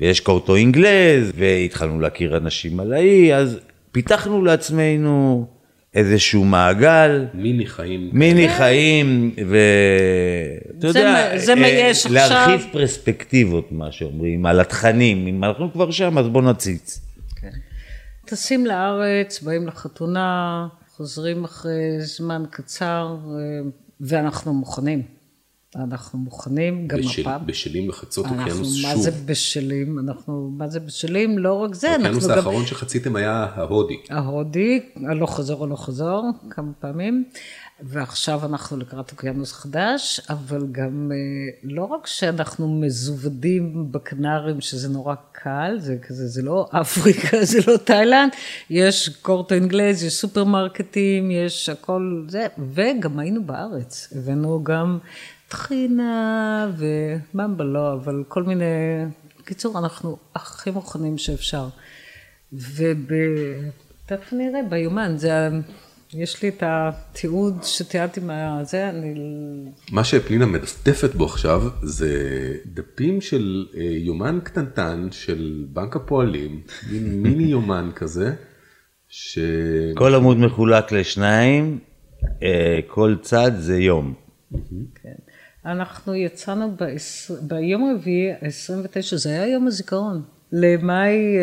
ויש 0.00 0.20
קורטו 0.20 0.56
אינגלז, 0.56 1.32
והתחלנו 1.36 2.00
להכיר 2.00 2.36
אנשים 2.36 2.80
על 2.80 2.92
האי, 2.92 3.34
אז 3.34 3.58
פיתחנו 3.92 4.44
לעצמנו 4.44 5.46
איזשהו 5.94 6.44
מעגל. 6.44 7.24
מיני 7.34 7.66
חיים. 7.66 8.10
מיני 8.12 8.48
חיים, 8.48 9.34
ואתה 9.36 10.92
זה 10.92 10.98
יודע, 10.98 11.38
זה 11.38 11.54
מה 11.54 11.66
אה, 11.66 11.68
יש 11.68 12.06
להרחיב 12.06 12.54
עכשיו. 12.54 12.72
פרספקטיבות, 12.72 13.72
מה 13.72 13.92
שאומרים, 13.92 14.46
על 14.46 14.60
התכנים, 14.60 15.26
אם 15.26 15.44
אנחנו 15.44 15.72
כבר 15.72 15.90
שם, 15.90 16.18
אז 16.18 16.28
בואו 16.28 16.44
נציץ. 16.44 17.05
טסים 18.26 18.66
לארץ, 18.66 19.40
באים 19.42 19.66
לחתונה, 19.66 20.66
חוזרים 20.96 21.44
אחרי 21.44 21.72
זמן 22.00 22.42
קצר, 22.50 23.16
ו- 23.24 23.60
ואנחנו 24.00 24.54
מוכנים. 24.54 25.02
אנחנו 25.76 26.18
מוכנים, 26.18 26.88
גם 26.88 26.98
בשל- 26.98 27.22
הפעם. 27.22 27.46
בשלים 27.46 27.88
לחצות 27.88 28.26
אנחנו 28.26 28.40
אוקיינוס 28.42 28.84
מה 28.84 28.96
זה 28.96 29.10
שוב. 29.10 29.26
בשלים, 29.26 29.98
אנחנו 29.98 30.50
מה 30.58 30.68
זה 30.68 30.80
בשלים, 30.80 31.38
לא 31.38 31.52
רק 31.52 31.74
זה, 31.74 31.86
אנחנו 31.88 32.02
האוקיינוס 32.04 32.26
גם... 32.30 32.36
האחרון 32.36 32.66
שחציתם 32.66 33.16
היה 33.16 33.46
ההודי. 33.54 33.96
ההודי, 34.10 34.80
הלוך 35.08 35.36
חזור 35.36 35.64
הלוך 35.64 35.84
חזור, 35.86 36.22
כמה 36.50 36.72
פעמים. 36.80 37.24
ועכשיו 37.80 38.44
אנחנו 38.44 38.76
לקראת 38.76 39.12
אוקיינוס 39.12 39.52
חדש, 39.52 40.20
אבל 40.30 40.66
גם 40.72 41.12
אה, 41.12 41.16
לא 41.62 41.84
רק 41.84 42.06
שאנחנו 42.06 42.80
מזוודים 42.80 43.92
בקנרים, 43.92 44.60
שזה 44.60 44.88
נורא 44.88 45.14
קל, 45.32 45.76
זה 45.78 45.96
כזה, 46.02 46.26
זה 46.26 46.42
לא 46.42 46.68
אפריקה, 46.72 47.44
זה 47.52 47.58
לא 47.66 47.76
תאילנד, 47.76 48.32
יש 48.70 49.08
קורטו 49.08 49.54
אינגלז, 49.54 50.04
יש 50.04 50.14
סופרמרקטים, 50.14 51.30
יש 51.30 51.68
הכל 51.68 52.24
זה, 52.28 52.46
וגם 52.72 53.18
היינו 53.18 53.44
בארץ, 53.44 54.12
הבאנו 54.16 54.64
גם 54.64 54.98
טחינה 55.48 56.70
וממבה 56.76 57.64
לא, 57.64 57.92
אבל 57.92 58.24
כל 58.28 58.42
מיני, 58.42 58.64
בקיצור, 59.40 59.78
אנחנו 59.78 60.16
הכי 60.34 60.70
מוכנים 60.70 61.18
שאפשר. 61.18 61.68
ותכף 62.52 64.32
נראה 64.32 64.60
ביומן, 64.70 65.16
זה... 65.16 65.48
יש 66.14 66.42
לי 66.42 66.48
את 66.48 66.62
התיעוד 66.66 67.58
שתיארתי 67.62 68.20
מהזה, 68.20 68.88
אני... 68.88 69.14
מה 69.92 70.04
שפנינה 70.04 70.46
מדפדפת 70.46 71.14
בו 71.14 71.24
עכשיו 71.24 71.62
זה 71.82 72.08
דפים 72.66 73.20
של 73.20 73.66
אה, 73.76 73.82
יומן 73.82 74.38
קטנטן 74.44 75.08
של 75.10 75.64
בנק 75.68 75.96
הפועלים, 75.96 76.60
מין 76.90 77.22
מיני 77.22 77.44
יומן 77.44 77.90
כזה, 77.94 78.34
ש... 79.08 79.38
כל 79.94 80.14
עמוד 80.14 80.36
מחולק 80.36 80.92
לשניים, 80.92 81.78
אה, 82.42 82.78
כל 82.86 83.16
צד 83.22 83.52
זה 83.58 83.78
יום. 83.78 84.14
כן. 85.02 85.14
אנחנו 85.64 86.14
יצאנו 86.14 86.76
ב-20, 86.76 87.42
ביום 87.42 87.94
רביעי, 87.94 88.32
29, 88.40 89.16
זה 89.16 89.30
היה 89.30 89.46
יום 89.46 89.66
הזיכרון, 89.66 90.22
למאי 90.52 91.36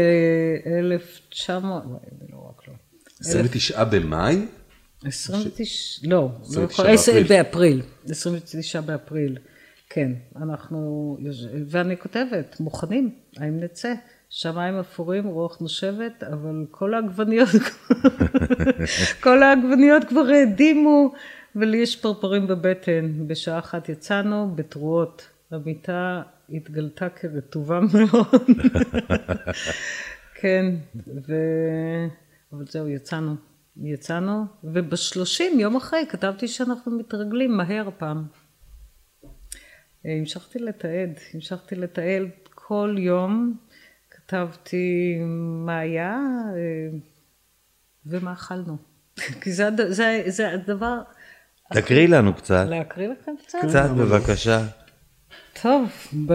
1900, 0.79 1.84
לא 1.84 1.89
רק 1.89 2.32
לא. 2.32 2.52
29 3.24 3.84
במאי? 3.84 4.46
29, 5.06 6.08
לא, 6.08 6.30
לא 6.56 6.62
יכול, 6.62 6.88
10 6.88 7.24
באפריל, 7.30 7.82
29 8.10 8.82
באפריל, 8.82 9.38
כן, 9.89 10.12
אנחנו, 10.36 11.18
ואני 11.68 11.98
כותבת, 11.98 12.60
מוכנים, 12.60 13.15
האם 13.38 13.60
נצא? 13.60 13.94
שמיים 14.30 14.80
אפורים, 14.80 15.27
רוח 15.27 15.58
נושבת, 15.62 16.24
אבל 16.24 16.65
כל 16.72 16.94
העגבניות, 16.94 17.50
כל 19.24 19.44
העגבניות 19.44 20.03
כבר 20.03 20.22
העדימו, 20.22 21.13
ולי 21.56 21.77
יש 21.77 21.96
פרפרים 21.96 22.48
בבטן. 22.48 23.27
בשעה 23.27 23.60
אחת 23.60 23.89
יצאנו 23.89 24.51
בתרועות. 24.56 25.27
המיטה 25.51 26.22
התגלתה 26.50 27.10
כרטובה 27.10 27.80
מאוד. 27.80 28.48
כן, 30.42 30.65
ו... 31.27 31.34
אבל 32.53 32.65
זהו, 32.69 32.88
יצאנו. 32.88 33.36
יצאנו, 33.77 34.45
ובשלושים, 34.63 35.60
יום 35.60 35.75
אחרי, 35.75 36.05
כתבתי 36.10 36.48
שאנחנו 36.48 36.91
מתרגלים 36.98 37.57
מהר 37.57 37.89
פעם. 37.98 38.25
המשכתי 40.05 40.60
לתעד, 40.60 41.10
המשכתי 41.33 41.75
לתעד 41.75 42.29
כל 42.55 42.95
יום, 43.00 43.57
כתבתי 44.12 45.17
מה 45.65 45.79
היה 45.79 46.19
ומה 48.05 48.33
אכלנו. 48.33 48.77
כי 49.41 49.51
זה, 49.51 49.69
זה, 49.89 50.24
זה 50.27 50.51
הדבר... 50.51 51.01
תקריא 51.74 52.07
לנו 52.07 52.33
קצת. 52.33 52.65
להקריא 52.69 53.07
לכם 53.07 53.31
קצת? 53.45 53.57
קצת, 53.67 53.89
בבקשה. 53.89 54.65
טוב, 55.62 55.89
ב, 56.25 56.33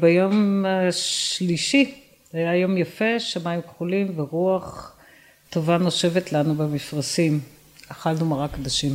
ביום 0.00 0.64
השלישי, 0.66 2.02
היה 2.32 2.56
יום 2.56 2.76
יפה, 2.76 3.20
שמיים 3.20 3.62
כחולים 3.62 4.18
ורוח 4.18 4.95
טובה 5.50 5.78
נושבת 5.78 6.32
לנו 6.32 6.54
במפרשים. 6.54 7.40
אכלנו 7.88 8.26
מרק 8.26 8.50
קדשים. 8.54 8.92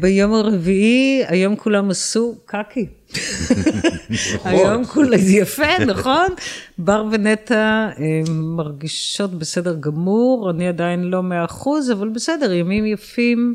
ביום 0.00 0.34
הרביעי, 0.34 1.22
היום 1.26 1.56
כולם 1.56 1.90
עשו 1.90 2.34
קקי. 2.44 2.86
היום 4.44 4.84
כולם, 4.84 5.18
יפה, 5.20 5.84
נכון? 5.86 6.26
בר 6.78 7.04
ונטע 7.12 7.88
מרגישות 8.56 9.38
בסדר 9.38 9.76
גמור, 9.80 10.50
אני 10.50 10.68
עדיין 10.68 11.00
לא 11.04 11.22
מאה 11.22 11.44
אחוז, 11.44 11.90
אבל 11.90 12.08
בסדר, 12.08 12.52
ימים 12.52 12.86
יפים. 12.86 13.54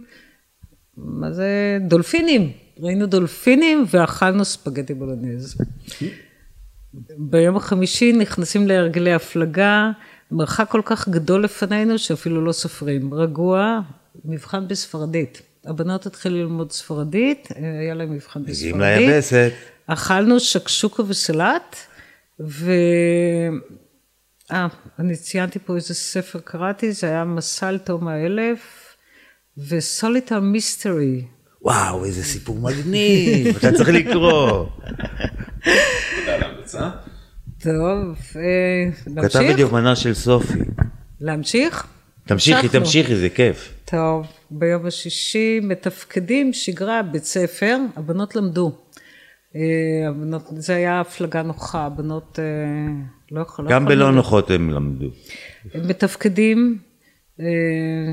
מה 0.97 1.31
זה? 1.31 1.77
דולפינים. 1.87 2.51
ראינו 2.79 3.05
דולפינים 3.05 3.85
ואכלנו 3.89 4.45
ספגטי 4.45 4.93
בולנז. 4.93 5.57
ביום 7.17 7.57
החמישי 7.57 8.13
נכנסים 8.13 8.67
להרגלי 8.67 9.13
הפלגה, 9.13 9.91
מרחק 10.35 10.69
כל 10.69 10.81
כך 10.85 11.09
גדול 11.09 11.43
לפנינו 11.43 11.99
שאפילו 11.99 12.45
לא 12.45 12.51
סופרים. 12.51 13.13
רגוע, 13.13 13.79
מבחן 14.25 14.67
בספרדית. 14.67 15.41
הבנות 15.65 16.05
התחילו 16.05 16.37
ללמוד 16.37 16.71
ספרדית, 16.71 17.47
היה 17.81 17.93
להם 17.93 18.11
מבחן 18.11 18.43
בספרדית. 18.43 18.75
מגיעים 18.75 19.09
ליבסת. 19.09 19.51
אכלנו 19.87 20.39
שקשוקה 20.39 21.03
וסלט, 21.07 21.75
ו... 22.39 22.71
אה, 24.51 24.67
אני 24.99 25.15
ציינתי 25.15 25.59
פה 25.59 25.75
איזה 25.75 25.93
ספר 25.93 26.39
קראתי, 26.39 26.91
זה 26.91 27.07
היה 27.07 27.23
מסל 27.23 27.77
תום 27.77 28.07
האלף, 28.07 28.95
וסוליטר 29.57 30.39
מיסטרי. 30.39 31.25
וואו, 31.61 32.05
איזה 32.05 32.23
סיפור 32.23 32.59
מגניב, 32.59 33.55
אתה 33.57 33.71
צריך 33.71 33.89
לקרוא. 33.89 34.65
תודה 36.19 36.35
על 36.35 36.43
ההמלצה. 36.43 36.89
טוב, 37.65 38.17
אה, 38.35 38.41
הוא 39.05 39.23
כתב 39.23 39.37
נמשיך? 39.39 39.53
את 39.55 39.59
יומנה 39.59 39.95
של 39.95 40.13
סופי. 40.13 40.59
להמשיך? 41.21 41.87
תמשיכי. 42.25 42.69
תמשיכי, 42.69 43.15
זה 43.15 43.29
כיף. 43.29 43.73
טוב, 43.85 44.27
ביום 44.51 44.85
השישי 44.85 45.59
מתפקדים 45.63 46.53
שגרה, 46.53 47.01
בית 47.03 47.23
ספר, 47.23 47.77
הבנות 47.95 48.35
למדו. 48.35 48.71
אה, 49.55 49.61
הבנות, 50.09 50.43
זה 50.51 50.75
היה 50.75 50.99
הפלגה 51.01 51.41
נוחה, 51.41 51.85
הבנות 51.85 52.39
אה, 52.39 52.93
לא 53.31 53.41
יכולות... 53.41 53.71
גם 53.71 53.85
בלא 53.85 54.11
נוחות 54.11 54.51
הם 54.51 54.69
למדו. 54.69 55.07
הם 55.73 55.87
מתפקדים, 55.87 56.77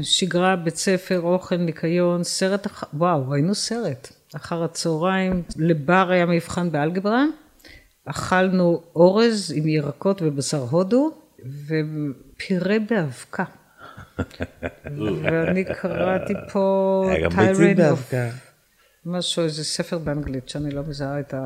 שגרה, 0.03 0.57
בית 0.57 0.77
ספר, 0.77 1.21
אוכל, 1.21 1.57
ניקיון, 1.57 2.25
סרט, 2.25 2.67
אח- 2.67 2.85
וואו, 2.95 3.29
ראינו 3.31 3.55
סרט. 3.55 4.13
אחר 4.37 4.65
הצהריים, 4.65 5.43
לבר 5.57 6.11
היה 6.11 6.27
מבחן 6.27 6.73
באלגברה, 6.73 7.25
אכלנו 8.05 8.83
אורז 8.97 9.55
עם 9.57 9.69
ירקות 9.69 10.23
ובשר 10.25 10.59
הודו, 10.71 11.11
ופירה 11.67 12.77
באבקה. 12.91 13.45
ואני 15.23 15.65
קראתי 15.65 16.35
פה 16.53 17.05
of- 17.31 17.77
באבקה. 17.77 18.29
משהו, 19.07 19.43
איזה 19.45 19.65
ספר 19.65 19.99
באנגלית 19.99 20.49
שאני 20.49 20.71
לא 20.71 20.83
מזהה 20.89 21.21
את 21.21 21.35
ה... 21.35 21.41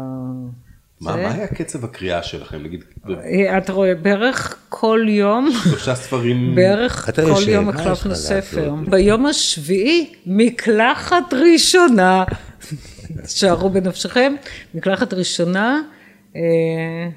מה 1.01 1.13
זה. 1.13 1.23
מה 1.23 1.31
היה 1.35 1.47
קצב 1.47 1.85
הקריאה 1.85 2.23
שלכם? 2.23 2.63
נגיד, 2.63 2.85
אה, 3.11 3.59
אתה 3.59 3.73
רואה, 3.73 3.95
בערך 3.95 4.57
כל 4.69 5.01
יום, 5.09 5.51
שלושה 5.65 5.95
ספרים, 5.95 6.55
בערך 6.55 7.11
כל 7.17 7.49
יום 7.49 7.69
החלפנו? 7.69 8.15
ספר. 8.15 8.75
ביום 8.91 9.27
השביעי, 9.27 10.15
מקלחת 10.27 11.25
ראשונה, 11.33 12.25
שערו 13.27 13.71
בנפשכם, 13.71 14.35
מקלחת 14.75 15.15
ראשונה. 15.15 15.83
אה, 16.37 17.09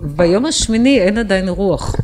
ביום 0.00 0.46
השמיני 0.46 1.00
אין 1.00 1.18
עדיין 1.18 1.48
רוח. 1.48 1.96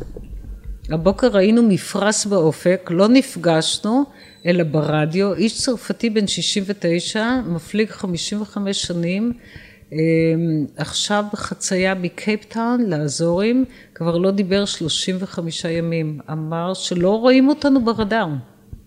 הבוקר 0.90 1.26
ראינו 1.26 1.62
מפרש 1.62 2.26
באופק, 2.26 2.90
לא 2.90 3.08
נפגשנו, 3.08 4.04
אלא 4.46 4.64
ברדיו, 4.64 5.34
איש 5.34 5.62
צרפתי 5.62 6.10
בן 6.10 6.26
69, 6.26 7.26
מפליג 7.46 7.90
55 7.90 8.82
שנים, 8.82 9.32
אה, 9.92 9.98
עכשיו 10.76 11.24
בחצייה 11.32 11.94
מקייפטאון 11.94 12.90
לאזורים, 12.90 13.64
כבר 13.94 14.18
לא 14.18 14.30
דיבר 14.30 14.64
35 14.64 15.64
ימים, 15.64 16.20
אמר 16.32 16.74
שלא 16.74 17.20
רואים 17.20 17.48
אותנו 17.48 17.84
ברדאר, 17.84 18.28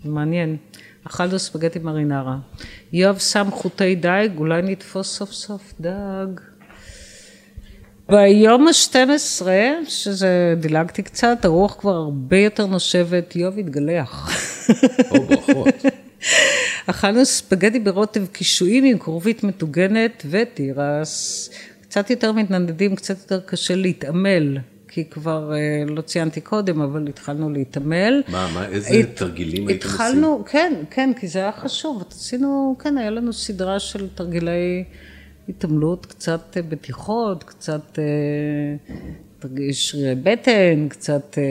מעניין, 0.05 0.57
אכלנו 1.03 1.39
ספגטי 1.39 1.79
מרינרה. 1.79 2.37
יואב 2.93 3.17
שם 3.17 3.47
חוטי 3.51 3.95
דייג, 3.95 4.37
אולי 4.37 4.61
נתפוס 4.61 5.17
סוף 5.17 5.31
סוף 5.31 5.73
דג. 5.79 6.46
ביום 8.09 8.67
ה-12, 8.67 9.41
שזה 9.87 10.53
דילגתי 10.59 11.03
קצת, 11.03 11.37
הרוח 11.45 11.75
כבר 11.79 11.95
הרבה 11.95 12.37
יותר 12.37 12.65
נושבת, 12.65 13.35
יואב 13.35 13.57
התגלח. 13.59 14.29
או 15.11 15.23
ברכות. 15.23 15.67
אכלנו 16.89 17.25
ספגטי 17.25 17.79
ברוטב 17.79 18.25
קישואים 18.25 18.83
עם 18.83 18.97
כרובית 18.99 19.43
מטוגנת 19.43 20.25
ותירס. 20.29 21.49
קצת 21.81 22.09
יותר 22.09 22.31
מתנדנדים, 22.31 22.95
קצת 22.95 23.17
יותר 23.19 23.39
קשה 23.45 23.75
להתעמל, 23.75 24.57
כי 24.87 25.05
כבר 25.05 25.53
אה, 25.53 25.57
לא 25.87 26.01
ציינתי 26.01 26.41
קודם, 26.41 26.81
אבל 26.81 27.07
התחלנו 27.07 27.49
להתעמל. 27.49 28.21
מה, 28.27 28.49
מה, 28.53 28.65
איזה 28.67 28.89
הת- 28.93 29.15
תרגילים 29.15 29.67
הייתם 29.67 29.87
עושים? 29.87 30.01
התחלנו, 30.01 30.43
כן, 30.49 30.73
כן, 30.91 31.11
כי 31.19 31.27
זה 31.27 31.39
היה 31.39 31.51
חשוב. 31.51 32.03
עשינו, 32.11 32.75
כן, 32.79 32.97
היה 32.97 33.09
לנו 33.09 33.33
סדרה 33.33 33.79
של 33.79 34.07
תרגילי 34.15 34.83
התעמלות, 35.49 36.05
קצת 36.05 36.57
בטיחות, 36.69 37.43
קצת 37.43 37.99
אה, 37.99 38.03
תרגיל 39.39 39.73
שרירי 39.73 40.15
בטן, 40.15 40.87
קצת, 40.89 41.37
אה, 41.37 41.43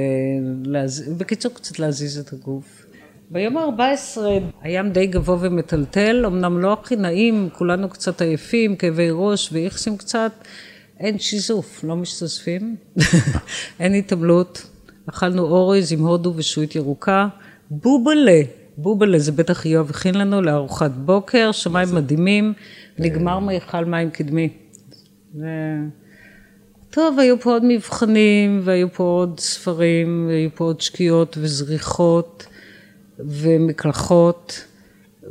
להז... 0.65 1.13
בקיצור, 1.19 1.55
קצת 1.55 1.79
להזיז 1.79 2.19
את 2.19 2.33
הגוף. 2.33 2.87
ביום 3.31 3.57
ה-14 3.57 4.19
הים 4.63 4.91
די 4.91 5.07
גבוה 5.07 5.37
ומטלטל, 5.41 6.27
אמנם 6.27 6.59
לא 6.59 6.73
הכי 6.73 6.97
נעים, 6.97 7.49
כולנו 7.53 7.89
קצת 7.89 8.23
עייפים, 8.23 8.77
כאבי 8.77 9.09
ראש 9.13 9.53
ואיכסים 9.53 9.97
קצת, 9.97 10.33
אין 11.01 11.19
שיזוף, 11.19 11.85
לא 11.85 11.97
משתזפים, 11.97 12.77
אין 13.81 13.95
התעמלות, 13.95 14.67
אכלנו 15.07 15.43
אורז 15.43 15.93
עם 15.93 16.01
הודו 16.01 16.33
ושועית 16.37 16.77
ירוקה, 16.77 17.29
בובלה, 17.71 18.41
בובלה 18.77 19.19
זה 19.19 19.33
בטח 19.33 19.67
יואב 19.67 19.91
הכין 19.91 20.15
לנו 20.15 20.43
לארוחת 20.43 20.91
בוקר, 20.91 21.53
שמיים 21.53 21.95
מדהימים, 21.95 22.53
נגמר 22.99 23.39
מיכל 23.39 23.85
מים 23.85 24.11
קדמי. 24.11 24.49
ו... 25.35 25.45
טוב, 26.91 27.19
היו 27.19 27.41
פה 27.41 27.51
עוד 27.51 27.63
מבחנים, 27.65 28.61
והיו 28.65 28.93
פה 28.93 29.03
עוד 29.03 29.41
ספרים, 29.41 30.27
והיו 30.29 30.51
פה 30.55 30.65
עוד 30.65 30.81
שקיעות 30.81 31.37
וזריחות 31.41 32.47
ומקלחות, 33.19 34.65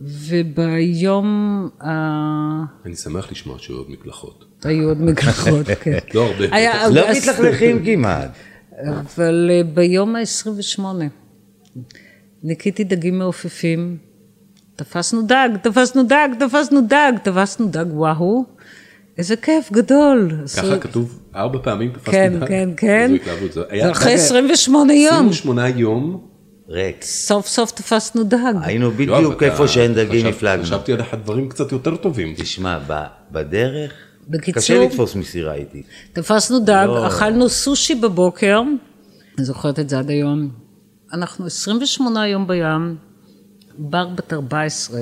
וביום 0.02 1.70
ה... 1.82 1.90
אני 2.86 2.96
שמח 2.96 3.32
לשמוע 3.32 3.60
שהיו 3.60 3.78
עוד 3.78 3.92
מקלחות. 3.92 4.46
היו 4.64 4.88
עוד 4.88 5.02
מקלחות, 5.02 5.66
כן. 5.84 5.98
לא 6.14 6.26
הרבה. 6.26 6.46
לא 6.90 7.12
מתלכלכים 7.12 7.86
כמעט. 7.86 8.30
אבל 8.82 9.52
אה, 9.54 9.64
ביום 9.64 10.16
ה-28 10.16 10.80
ניקיתי 12.44 12.84
דגים 12.84 13.20
מעופפים, 13.20 13.98
תפסנו 14.76 15.22
דג, 15.22 15.50
תפסנו 15.62 16.04
דג, 16.04 16.30
תפסנו 16.40 16.82
דג, 16.88 17.12
תפסנו 17.24 17.68
דג, 17.68 17.86
וואו, 17.90 18.46
איזה 19.18 19.36
כיף 19.36 19.72
גדול. 19.72 20.32
ככה 20.56 20.62
עשו- 20.62 20.80
כתוב 20.82 21.20
ארבע 21.36 21.60
פעמים 21.64 21.92
תפסנו 21.92 22.12
כן, 22.12 22.34
דג? 22.40 22.48
כן, 22.48 22.70
כן. 22.78 23.12
התלהבות. 23.16 23.54
זה 23.54 23.62
זה 23.82 23.92
אחרי 23.92 24.12
דג- 24.14 24.20
28 24.20 24.94
יום, 24.94 25.30
28 25.30 25.70
יום. 25.70 26.22
ריק. 26.70 27.04
סוף 27.04 27.48
סוף 27.48 27.72
תפסנו 27.72 28.24
דג. 28.24 28.38
היינו 28.62 28.86
יואב, 28.86 28.96
בדיוק 28.98 29.44
איפה 29.44 29.68
שאין 29.68 29.94
דגים 29.94 30.26
הפלגנו. 30.26 30.64
חשבתי 30.64 30.94
עליך 30.94 31.14
דברים 31.24 31.50
קצת 31.50 31.72
יותר 31.72 31.96
טובים. 31.96 32.34
תשמע, 32.38 32.80
בדרך, 33.32 33.92
בקיצור- 34.30 34.62
קשה 34.64 34.84
לתפוס 34.86 35.16
מסירה 35.16 35.54
איתי. 35.54 35.84
תפסנו 36.14 36.60
דג, 36.60 36.86
לא. 36.88 37.08
אכלנו 37.08 37.50
סושי 37.50 37.96
בבוקר, 37.96 38.62
אני 39.38 39.46
זוכרת 39.46 39.80
את 39.80 39.90
זה 39.90 40.00
עד 40.00 40.10
היום. 40.10 40.50
אנחנו 41.14 41.46
28 41.46 42.28
יום 42.28 42.48
בים, 42.48 42.96
בר 43.78 44.08
בת 44.08 44.34
14, 44.34 45.02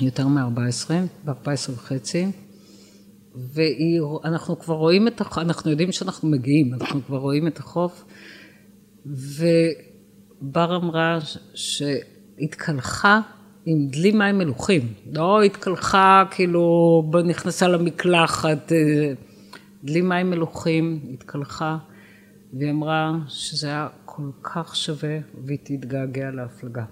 יותר 0.00 0.28
מ-14, 0.28 0.90
ב-14 1.24 1.70
וחצי, 1.70 2.26
ואנחנו 3.34 4.58
כבר 4.58 4.74
רואים 4.74 5.08
את 5.08 5.20
החוף, 5.20 5.38
אנחנו 5.38 5.70
יודעים 5.70 5.92
שאנחנו 5.92 6.28
מגיעים, 6.28 6.74
אנחנו 6.74 7.00
כבר 7.06 7.18
רואים 7.18 7.46
את 7.46 7.58
החוף, 7.58 8.04
ובר 9.06 10.76
אמרה 10.76 11.18
שהתקלחה 11.54 13.20
עם 13.66 13.88
דלי 13.88 14.12
מים 14.12 14.38
מלוכים, 14.38 14.92
לא 15.12 15.42
התקלחה 15.42 16.24
כאילו 16.30 17.02
נכנסה 17.24 17.68
למקלחת, 17.68 18.72
אה, 18.72 19.12
דלי 19.84 20.00
מים 20.00 20.30
מלוכים, 20.30 21.00
התקלחה, 21.12 21.78
והיא 22.52 22.70
אמרה 22.70 23.12
שזה 23.28 23.66
היה 23.66 23.88
כל 24.04 24.30
כך 24.42 24.76
שווה 24.76 25.18
והיא 25.44 25.58
תתגעגע 25.64 26.30
להפלגה. 26.30 26.84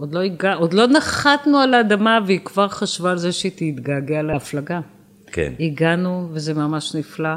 עוד 0.00 0.14
לא, 0.14 0.20
הגע, 0.20 0.54
עוד 0.54 0.74
לא 0.74 0.86
נחתנו 0.86 1.58
על 1.58 1.74
האדמה 1.74 2.18
והיא 2.26 2.40
כבר 2.44 2.68
חשבה 2.68 3.10
על 3.10 3.18
זה 3.18 3.32
שהיא 3.32 3.52
תתגעגע 3.74 4.22
להפלגה. 4.22 4.80
כן. 5.26 5.52
הגענו 5.60 6.28
וזה 6.32 6.54
ממש 6.54 6.94
נפלא, 6.94 7.28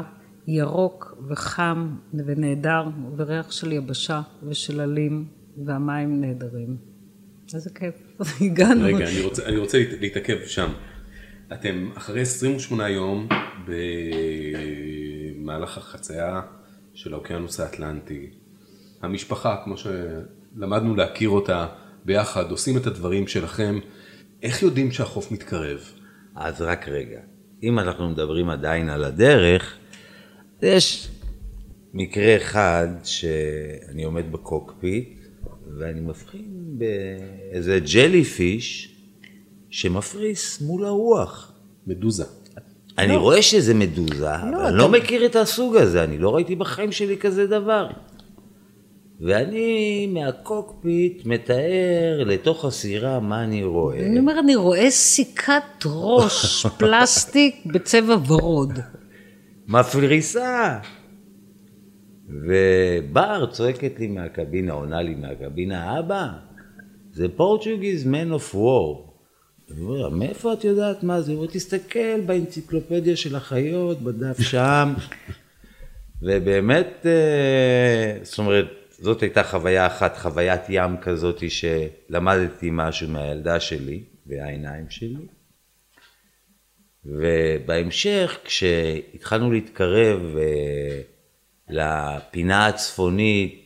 ירוק 0.46 1.16
וחם 1.28 1.88
ונהדר, 2.26 2.82
וריח 3.16 3.52
של 3.52 3.72
יבשה 3.72 4.20
ושל 4.48 4.80
עלים, 4.80 5.24
והמים 5.64 6.20
נהדרים. 6.20 6.76
איזה 7.54 7.70
כיף, 7.70 7.94
הגענו. 8.40 8.84
רגע, 8.84 9.08
אני 9.08 9.20
רוצה, 9.20 9.46
אני 9.46 9.56
רוצה 9.56 9.78
להת- 9.78 10.00
להתעכב 10.00 10.36
שם. 10.46 10.68
אתם 11.52 11.88
אחרי 11.94 12.20
28 12.20 12.88
יום 12.88 13.28
במהלך 15.38 15.78
החצייה 15.78 16.40
של 16.94 17.12
האוקיינוס 17.12 17.60
האטלנטי. 17.60 18.30
המשפחה, 19.02 19.56
כמו 19.64 19.74
שלמדנו 19.76 20.96
להכיר 20.96 21.28
אותה 21.28 21.66
ביחד, 22.04 22.50
עושים 22.50 22.76
את 22.76 22.86
הדברים 22.86 23.26
שלכם. 23.26 23.78
איך 24.42 24.62
יודעים 24.62 24.90
שהחוף 24.92 25.30
מתקרב? 25.32 25.78
אז 26.36 26.62
רק 26.62 26.88
רגע. 26.88 27.20
אם 27.62 27.78
אנחנו 27.78 28.10
מדברים 28.10 28.50
עדיין 28.50 28.88
על 28.88 29.04
הדרך, 29.04 29.76
יש 30.62 31.08
מקרה 31.94 32.36
אחד 32.36 32.86
שאני 33.04 34.04
עומד 34.04 34.32
בקוקפיט 34.32 35.18
ואני 35.78 36.00
מבחין 36.00 36.78
באיזה 36.78 37.78
jellyfish 37.94 38.94
שמפריס 39.70 40.60
מול 40.60 40.84
הרוח. 40.84 41.52
מדוזה. 41.86 42.24
אני 42.98 43.16
רואה 43.16 43.42
שזה 43.42 43.74
מדוזה, 43.74 44.34
אבל 44.34 44.48
אני 44.54 44.68
אתה- 44.68 44.70
לא 44.70 44.88
מכיר 44.88 45.26
את 45.26 45.36
הסוג 45.36 45.76
הזה, 45.76 46.04
אני 46.04 46.18
לא 46.18 46.34
ראיתי 46.34 46.56
בחיים 46.56 46.92
שלי 46.92 47.18
כזה 47.18 47.46
דבר. 47.46 47.86
ואני 49.20 50.06
מהקוקפיט 50.06 51.26
מתאר 51.26 52.22
לתוך 52.26 52.64
הסירה 52.64 53.20
מה 53.20 53.44
אני 53.44 53.64
רואה. 53.64 54.06
אני 54.06 54.18
אומר, 54.18 54.40
אני 54.40 54.54
רואה 54.54 54.90
סיכת 54.90 55.62
ראש 55.86 56.66
פלסטיק 56.78 57.66
בצבע 57.66 58.16
ורוד. 58.26 58.78
מפריסה. 59.68 60.78
ובר 62.28 63.46
צועקת 63.46 63.98
לי 63.98 64.06
מהקבינה, 64.06 64.72
עונה 64.72 65.02
לי 65.02 65.14
מהקבינה, 65.14 65.98
אבא, 65.98 66.28
זה 67.12 67.26
פורטוגיז 67.36 68.06
מן 68.06 68.32
אוף 68.32 68.54
וור. 68.54 69.14
אני 69.70 69.80
אומר 69.80 70.08
מאיפה 70.08 70.52
את 70.52 70.64
יודעת 70.64 71.02
מה 71.02 71.20
זה? 71.20 71.30
היא 71.30 71.36
אומרת, 71.36 71.52
תסתכל 71.52 72.20
באנציקלופדיה 72.26 73.16
של 73.16 73.36
החיות, 73.36 74.02
בדף 74.02 74.40
שם. 74.40 74.94
ובאמת, 76.22 77.06
אה, 77.06 78.18
זאת 78.22 78.38
אומרת, 78.38 78.66
זאת 79.04 79.22
הייתה 79.22 79.42
חוויה 79.42 79.86
אחת, 79.86 80.16
חוויית 80.16 80.60
ים 80.68 80.96
כזאת 80.96 81.42
שלמדתי 81.50 82.68
משהו 82.72 83.08
מהילדה 83.08 83.60
שלי 83.60 84.02
והעיניים 84.26 84.90
שלי. 84.90 85.26
ובהמשך, 87.04 88.38
כשהתחלנו 88.44 89.52
להתקרב 89.52 90.36
אה, 90.36 91.00
לפינה 91.68 92.66
הצפונית 92.66 93.62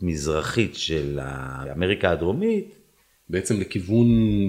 מזרחית 0.00 0.76
של 0.76 1.20
אמריקה 1.72 2.10
הדרומית, 2.10 2.74
בעצם 3.28 3.60
לכיוון 3.60 4.08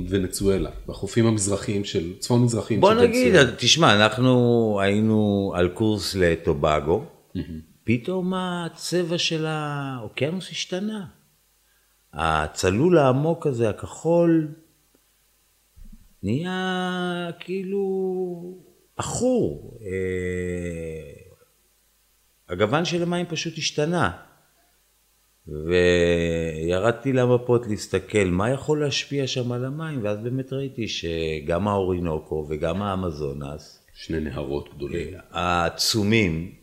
ונצואלה, 0.10 0.70
בחופים 0.88 1.26
המזרחיים 1.26 1.84
של, 1.84 2.18
צפון 2.20 2.44
מזרחיים 2.44 2.80
בוא 2.80 2.94
של 2.94 3.02
נגיד, 3.02 3.36
ונצואלה. 3.36 3.56
תשמע, 3.58 3.96
אנחנו 3.96 4.80
היינו 4.82 5.52
על 5.56 5.70
קורס 5.70 6.16
לטובגו, 6.16 7.06
פתאום 7.88 8.34
הצבע 8.34 9.18
של 9.18 9.46
האוקיינוס 9.46 10.50
השתנה. 10.52 11.06
הצלול 12.14 12.98
העמוק 12.98 13.48
הזה, 13.48 13.70
הכחול, 13.70 14.56
נהיה 16.24 17.30
כאילו 17.40 17.84
עכור. 18.98 19.80
אה, 19.82 21.12
הגוון 22.50 22.86
של 22.86 23.04
המים 23.04 23.26
פשוט 23.26 23.58
השתנה. 23.58 24.12
וירדתי 25.48 27.14
למפות 27.14 27.68
להסתכל 27.68 28.26
מה 28.26 28.50
יכול 28.50 28.82
להשפיע 28.82 29.28
שם 29.28 29.52
על 29.52 29.66
המים, 29.66 30.04
ואז 30.04 30.18
באמת 30.18 30.54
ראיתי 30.54 30.88
שגם 30.88 31.68
האורינוקו 31.68 32.46
וגם 32.50 32.82
האמזונס, 32.82 33.86
שני 33.94 34.20
נהרות 34.20 34.76
גדולים. 34.76 35.14
העצומים, 35.32 36.52
אה, 36.52 36.57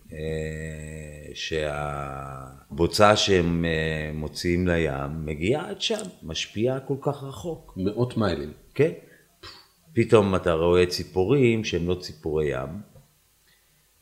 שהבוצה 1.34 3.16
שהם 3.16 3.64
אה, 3.64 4.10
מוציאים 4.14 4.68
לים 4.68 5.26
מגיעה 5.26 5.70
עד 5.70 5.80
שם, 5.80 6.02
משפיעה 6.22 6.80
כל 6.80 6.96
כך 7.02 7.22
רחוק, 7.22 7.74
מאות 7.76 8.16
מיילים. 8.16 8.52
כן? 8.74 8.90
פתאום 9.92 10.34
אתה 10.34 10.52
רואה 10.52 10.86
ציפורים 10.86 11.64
שהם 11.64 11.88
לא 11.88 11.94
ציפורי 11.94 12.46
ים, 12.46 12.94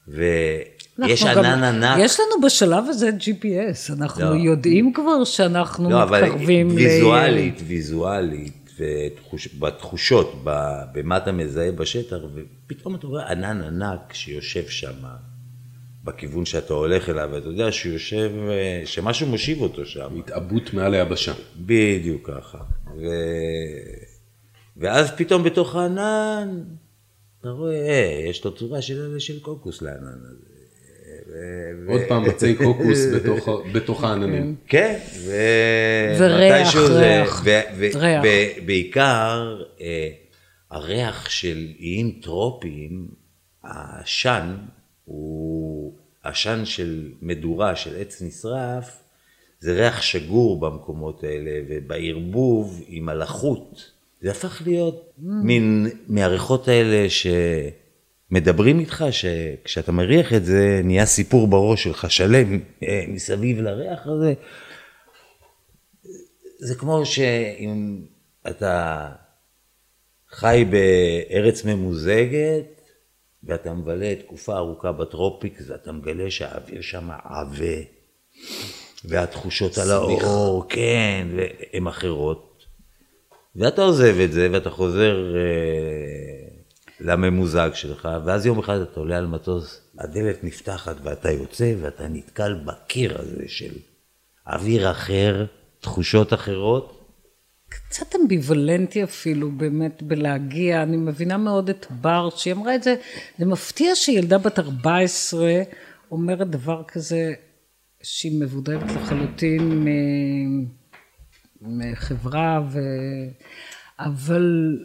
ויש 0.08 1.22
ענן 1.22 1.64
ענק. 1.64 1.98
יש 2.00 2.20
לנו 2.20 2.46
בשלב 2.46 2.84
הזה 2.88 3.10
GPS, 3.10 3.92
אנחנו 3.92 4.24
לא. 4.24 4.34
יודעים 4.34 4.92
כבר 4.92 5.24
שאנחנו 5.24 5.90
לא, 5.90 6.02
אבל 6.02 6.22
מתקרבים 6.24 6.70
ל... 6.70 6.74
ויזואלית, 6.74 7.62
ויזואלית, 7.66 8.70
ותחוש, 8.78 9.48
בתחושות, 9.58 10.44
במה 10.92 11.16
אתה 11.16 11.32
מזהה 11.32 11.72
בשטח, 11.72 12.16
ופתאום 12.34 12.94
אתה 12.94 13.06
רואה 13.06 13.32
ענן 13.32 13.62
ענק 13.62 14.12
שיושב 14.12 14.68
שם, 14.68 14.94
בכיוון 16.04 16.44
שאתה 16.44 16.74
הולך 16.74 17.08
אליו, 17.08 17.28
ואתה 17.32 17.48
יודע 17.48 17.72
שהוא 17.72 17.92
יושב, 17.92 18.30
אה, 18.50 18.82
שמשהו 18.84 19.26
מושיב 19.26 19.60
אותו 19.60 19.86
שם. 19.86 20.18
התעבות 20.18 20.74
מעל 20.74 20.94
היבשה. 20.94 21.32
בדיוק 21.56 22.30
ככה. 22.30 22.58
ו... 22.98 23.06
ואז 24.76 25.10
פתאום 25.16 25.42
בתוך 25.42 25.76
הענן, 25.76 26.62
אתה 27.40 27.48
רואה, 27.48 27.88
אה, 27.88 28.24
יש 28.28 28.44
לו 28.44 28.54
צורה 28.54 28.82
של, 28.82 29.18
של 29.18 29.40
קוקוס 29.40 29.82
לענן 29.82 30.20
הזה. 30.30 30.52
עוד 31.88 32.00
פעם 32.08 32.24
עצי 32.24 32.54
קוקוס 32.64 32.98
בתוך 33.14 33.48
בתוך 33.72 34.04
העננים. 34.04 34.56
כן, 34.68 34.98
ו... 35.26 35.32
וריח, 36.18 36.60
מתישהו 36.62 36.86
זה- 36.86 36.98
ריח, 36.98 37.42
ו- 37.44 37.60
ו- 37.78 37.98
ריח. 37.98 38.22
ו- 38.24 38.66
בעיקר 38.66 39.62
אה, 39.80 40.08
הריח 40.70 41.30
של 41.30 41.66
איים 41.78 42.20
טרופיים, 42.22 43.08
העשן 43.64 44.54
הוא 45.12 45.92
עשן 46.22 46.64
של 46.64 47.12
מדורה, 47.22 47.76
של 47.76 48.00
עץ 48.00 48.22
נשרף, 48.22 49.02
זה 49.60 49.72
ריח 49.72 50.02
שגור 50.02 50.60
במקומות 50.60 51.24
האלה, 51.24 51.50
ובערבוב 51.68 52.82
עם 52.86 53.08
הלחות, 53.08 53.90
זה 54.22 54.30
הפך 54.30 54.62
להיות 54.66 55.12
מין 55.18 55.86
מהריחות 56.08 56.68
האלה 56.68 57.06
שמדברים 58.30 58.78
איתך, 58.78 59.04
שכשאתה 59.10 59.92
מריח 59.92 60.32
את 60.32 60.44
זה, 60.44 60.80
נהיה 60.84 61.06
סיפור 61.06 61.46
בראש 61.46 61.84
שלך 61.84 62.10
שלם 62.10 62.60
אה, 62.82 63.04
מסביב 63.08 63.60
לריח 63.60 64.06
הזה. 64.06 64.34
זה 66.58 66.74
כמו 66.74 67.06
שאם 67.06 68.00
אתה 68.50 69.08
חי 70.30 70.64
בארץ 70.70 71.64
ממוזגת, 71.64 72.81
ואתה 73.44 73.72
מבלה 73.72 74.14
תקופה 74.14 74.56
ארוכה 74.56 74.92
בטרופיק, 74.92 75.60
אז 75.60 75.70
אתה 75.70 75.92
מגלה 75.92 76.30
שהאוויר 76.30 76.80
שם 76.80 77.10
עבה, 77.24 77.82
והתחושות 79.04 79.78
על 79.78 79.90
האור, 79.90 80.66
כן, 80.68 81.28
הן 81.72 81.86
אחרות. 81.86 82.64
ואתה 83.56 83.82
עוזב 83.82 84.16
את 84.24 84.32
זה, 84.32 84.48
ואתה 84.52 84.70
חוזר 84.70 85.36
אה, 85.36 86.48
לממוזג 87.00 87.70
שלך, 87.74 88.08
ואז 88.24 88.46
יום 88.46 88.58
אחד 88.58 88.80
אתה 88.80 89.00
עולה 89.00 89.18
על 89.18 89.26
מטוס, 89.26 89.80
הדלת 89.98 90.44
נפתחת 90.44 90.96
ואתה 91.02 91.30
יוצא, 91.30 91.74
ואתה 91.80 92.08
נתקל 92.08 92.54
בקיר 92.64 93.20
הזה 93.20 93.44
של 93.48 93.72
אוויר 94.46 94.90
אחר, 94.90 95.46
תחושות 95.80 96.32
אחרות. 96.32 97.01
קצת 97.72 98.14
אמביוולנטי 98.16 99.04
אפילו 99.04 99.50
באמת 99.50 100.02
בלהגיע, 100.02 100.82
אני 100.82 100.96
מבינה 100.96 101.36
מאוד 101.36 101.68
את 101.68 101.86
בר, 101.90 102.28
שהיא 102.36 102.52
אמרה 102.52 102.74
את 102.74 102.82
זה, 102.82 102.94
זה 103.38 103.46
מפתיע 103.46 103.94
שילדה 103.94 104.38
בת 104.38 104.58
14 104.58 105.62
אומרת 106.10 106.50
דבר 106.50 106.82
כזה, 106.88 107.32
שהיא 108.02 108.40
מבודדת 108.40 108.90
לחלוטין 108.96 109.84
מ- 109.84 110.66
מחברה, 111.62 112.60
ו... 112.72 112.78
אבל 113.98 114.78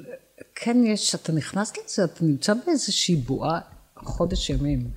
כן 0.56 0.84
יש, 0.86 1.16
אתה 1.16 1.32
נכנס 1.32 1.74
לזה, 1.78 2.04
אתה 2.04 2.26
נמצא 2.26 2.54
באיזושהי 2.66 3.16
בועה 3.16 3.60
חודש 4.04 4.50
ימים. 4.50 4.88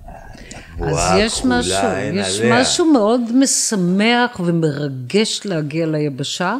אז 0.79 0.97
יש 1.17 1.45
משהו, 1.45 1.73
יש 2.13 2.39
עליה. 2.39 2.61
משהו 2.61 2.93
מאוד 2.93 3.21
משמח 3.35 4.39
ומרגש 4.39 5.41
להגיע 5.45 5.85
ליבשה, 5.85 6.57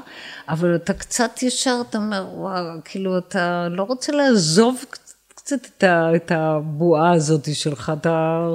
אבל 0.50 0.76
אתה 0.76 0.94
קצת 0.94 1.44
ישר, 1.44 1.82
אתה 1.90 1.98
אומר, 1.98 2.28
וואו, 2.36 2.66
כאילו, 2.86 3.18
אתה 3.18 3.68
לא 3.72 3.84
רוצה 3.84 4.12
לעזוב 4.12 4.86
קצת, 5.30 5.66
את, 5.78 5.84
ה, 5.84 6.16
את 6.16 6.32
הבועה 6.36 7.14
הזאת 7.14 7.56
שלך, 7.56 7.92
אתה... 8.02 8.48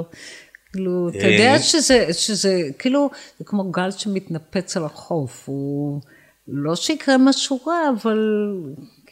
כאילו, 0.73 1.09
אתה 1.09 1.27
יודע 1.27 1.53
אה. 1.53 1.59
שזה, 1.59 2.07
שזה, 2.11 2.61
כאילו, 2.79 3.09
זה 3.39 3.45
כמו 3.45 3.71
גל 3.71 3.91
שמתנפץ 3.91 4.77
על 4.77 4.85
החוף, 4.85 5.43
הוא, 5.45 6.01
לא 6.47 6.75
שיקרה 6.75 7.17
משהו 7.17 7.59
רע, 7.67 7.79
אבל 7.95 8.19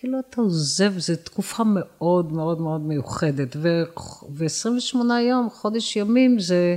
כאילו 0.05 0.19
אתה 0.29 0.41
עוזב, 0.41 0.93
זו 0.97 1.13
תקופה 1.23 1.63
מאוד 1.63 2.31
מאוד 2.31 2.61
מאוד 2.61 2.81
מיוחדת, 2.81 3.55
ו-28 3.55 4.97
יום, 5.29 5.49
חודש 5.49 5.95
ימים, 5.95 6.39
זה, 6.39 6.75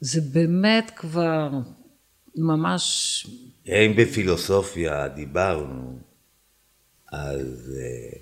זה 0.00 0.20
באמת 0.20 0.92
כבר 0.96 1.50
ממש, 2.36 3.26
אם 3.66 3.92
בפילוסופיה 3.96 5.08
דיברנו, 5.08 5.98
אז 7.12 7.72
uh, 7.74 8.18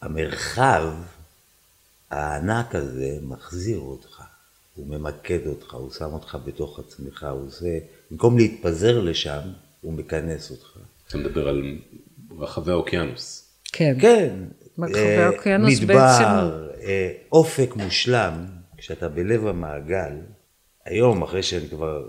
המרחב 0.00 0.92
הענק 2.10 2.74
הזה 2.74 3.18
מחזיר 3.22 3.78
אותך, 3.78 4.22
הוא 4.74 4.86
ממקד 4.86 5.46
אותך, 5.46 5.74
הוא 5.74 5.90
שם 5.90 6.12
אותך 6.12 6.38
בתוך 6.44 6.78
עצמך, 6.78 7.26
הוא 7.30 7.46
עושה, 7.46 7.78
במקום 8.10 8.36
להתפזר 8.38 9.00
לשם, 9.00 9.40
הוא 9.80 9.92
מכנס 9.92 10.50
אותך. 10.50 10.78
אתה 11.08 11.18
מדבר 11.18 11.48
על 11.48 11.78
רחבי 12.38 12.70
האוקיינוס. 12.70 13.50
כן. 13.72 13.96
כן. 14.00 14.34
מרחבי 14.78 14.98
אה, 14.98 15.26
האוקיינוס 15.26 15.80
מדבר, 15.80 16.68
אה, 16.82 17.12
אופק 17.32 17.76
מושלם, 17.76 18.46
כשאתה 18.76 19.08
בלב 19.08 19.46
המעגל, 19.46 20.12
היום, 20.84 21.22
אחרי 21.22 21.42
שאני 21.42 21.68
כבר, 21.68 22.08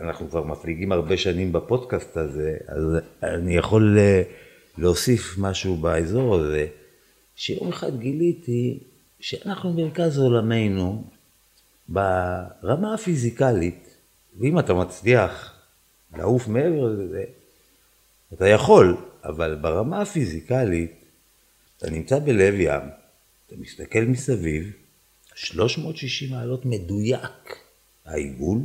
אנחנו 0.00 0.30
כבר 0.30 0.44
מפליגים 0.44 0.92
הרבה 0.92 1.16
שנים 1.16 1.52
בפודקאסט 1.52 2.16
הזה, 2.16 2.56
אז 2.68 2.82
אני 3.22 3.56
יכול 3.56 3.98
אה, 3.98 4.22
להוסיף 4.78 5.38
משהו 5.38 5.76
באזור 5.76 6.34
הזה, 6.34 6.66
שיום 7.36 7.68
אחד 7.68 7.98
גיליתי 7.98 8.78
שאנחנו 9.20 9.72
מרכז 9.72 10.18
עולמנו 10.18 11.04
ברמה 11.88 12.94
הפיזיקלית, 12.94 13.96
ואם 14.38 14.58
אתה 14.58 14.74
מצליח 14.74 15.54
לעוף 16.16 16.48
מעבר 16.48 16.84
לזה, 16.84 17.24
אתה 18.32 18.48
יכול, 18.48 18.96
אבל 19.28 19.54
ברמה 19.54 20.02
הפיזיקלית, 20.02 20.92
אתה 21.78 21.90
נמצא 21.90 22.18
בלב 22.18 22.54
ים, 22.54 22.82
אתה 23.46 23.56
מסתכל 23.58 24.00
מסביב, 24.00 24.72
360 25.34 26.30
מעלות 26.30 26.66
מדויק 26.66 27.58
העיגול, 28.04 28.58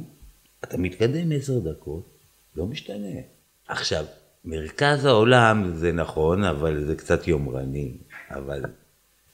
אתה 0.64 0.78
מתקדם 0.78 1.32
עשר 1.32 1.60
דקות, 1.60 2.18
לא 2.56 2.66
משתנה. 2.66 3.20
עכשיו, 3.68 4.06
מרכז 4.46 5.06
העולם 5.06 5.72
זה 5.76 5.92
נכון, 5.92 6.44
אבל 6.44 6.86
זה 6.86 6.96
קצת 6.96 7.28
יומרני, 7.28 7.98
אבל 8.30 8.62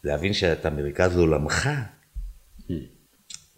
להבין 0.03 0.33
שאתה 0.33 0.69
מרכז 0.69 1.17
עולמך, 1.17 1.69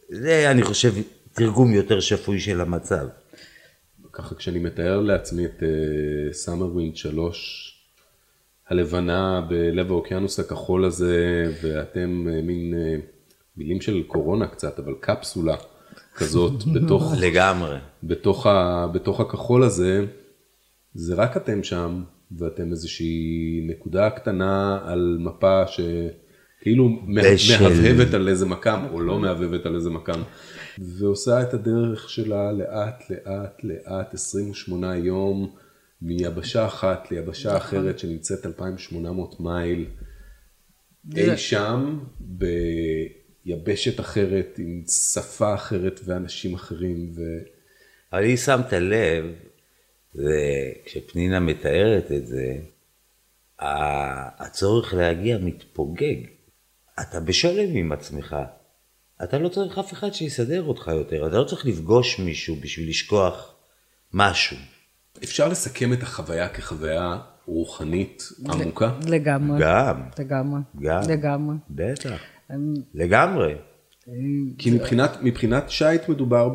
זה 0.09 0.51
אני 0.51 0.63
חושב 0.63 0.93
תרגום 1.33 1.73
יותר 1.73 1.99
שפוי 1.99 2.39
של 2.39 2.61
המצב. 2.61 3.07
ככה 4.13 4.35
כשאני 4.35 4.59
מתאר 4.59 5.01
לעצמי 5.01 5.45
את 5.45 5.63
Summer 6.31 6.65
Wind 6.65 6.95
3, 6.95 7.75
הלבנה 8.69 9.41
בלב 9.49 9.91
האוקיינוס 9.91 10.39
הכחול 10.39 10.85
הזה, 10.85 11.43
ואתם 11.63 12.27
אה, 12.29 12.41
מין 12.41 12.73
אה, 12.77 12.95
מילים 13.57 13.81
של 13.81 14.03
קורונה 14.03 14.47
קצת, 14.47 14.79
אבל 14.79 14.93
קפסולה 14.99 15.55
כזאת 16.15 16.63
בתוך, 16.75 17.13
לגמרי. 17.19 17.77
בתוך, 18.03 18.45
ה, 18.47 18.87
בתוך 18.93 19.19
הכחול 19.19 19.63
הזה, 19.63 20.05
זה 20.93 21.15
רק 21.15 21.37
אתם 21.37 21.63
שם, 21.63 22.03
ואתם 22.37 22.71
איזושהי 22.71 23.65
נקודה 23.69 24.09
קטנה 24.09 24.79
על 24.85 25.17
מפה 25.19 25.63
שכאילו 25.67 26.89
מה- 26.89 27.21
בשל. 27.33 27.63
מהבהבת 27.63 28.13
על 28.13 28.27
איזה 28.27 28.45
מקם, 28.45 28.79
או 28.91 28.99
לא 29.01 29.19
מהבהבת 29.19 29.65
על 29.65 29.75
איזה 29.75 29.89
מקם, 29.89 30.21
ועושה 30.79 31.41
את 31.41 31.53
הדרך 31.53 32.09
שלה 32.09 32.51
לאט 32.51 33.09
לאט 33.09 33.63
לאט, 33.63 34.13
28 34.13 34.97
יום, 34.97 35.55
מיבשה 36.01 36.65
אחת 36.65 37.11
ליבשה 37.11 37.57
אחרת 37.57 37.99
שנמצאת 37.99 38.45
2,800 38.45 39.39
מייל, 39.39 39.85
אי 41.15 41.37
שם, 41.37 41.99
ביבשת 42.19 43.99
אחרת, 43.99 44.59
עם 44.59 44.83
שפה 44.87 45.53
אחרת 45.53 45.99
ואנשים 46.05 46.53
אחרים, 46.53 47.11
ו... 47.15 47.21
אבל 48.13 48.25
אם 48.25 48.37
שמת 48.37 48.73
לב, 48.73 49.25
וכשפנינה 50.15 51.39
מתארת 51.39 52.11
את 52.11 52.27
זה, 52.27 52.55
הצורך 54.39 54.93
להגיע 54.93 55.37
מתפוגג. 55.37 56.15
אתה 57.01 57.19
בשלם 57.19 57.75
עם 57.75 57.91
עצמך. 57.91 58.35
אתה 59.23 59.37
לא 59.37 59.49
צריך 59.49 59.77
אף 59.77 59.93
אחד 59.93 60.13
שיסדר 60.13 60.63
אותך 60.63 60.87
יותר. 60.87 61.27
אתה 61.27 61.37
לא 61.37 61.43
צריך 61.43 61.65
לפגוש 61.65 62.19
מישהו 62.19 62.55
בשביל 62.55 62.89
לשכוח 62.89 63.53
משהו. 64.13 64.57
אפשר 65.23 65.47
לסכם 65.47 65.93
את 65.93 66.03
החוויה 66.03 66.49
כחוויה 66.49 67.17
רוחנית 67.45 68.23
עמוקה? 68.49 68.91
לגמרי. 69.07 69.59
גם, 69.61 70.01
לגמרי. 70.19 70.59
גם. 70.81 71.01
לגמרי. 71.09 71.55
בטח. 71.69 72.19
הם- 72.49 72.73
לגמרי. 72.93 73.55
כי 74.57 74.71
מבחינת, 74.71 75.17
מבחינת 75.21 75.69
שייט 75.69 76.09
מדובר 76.09 76.49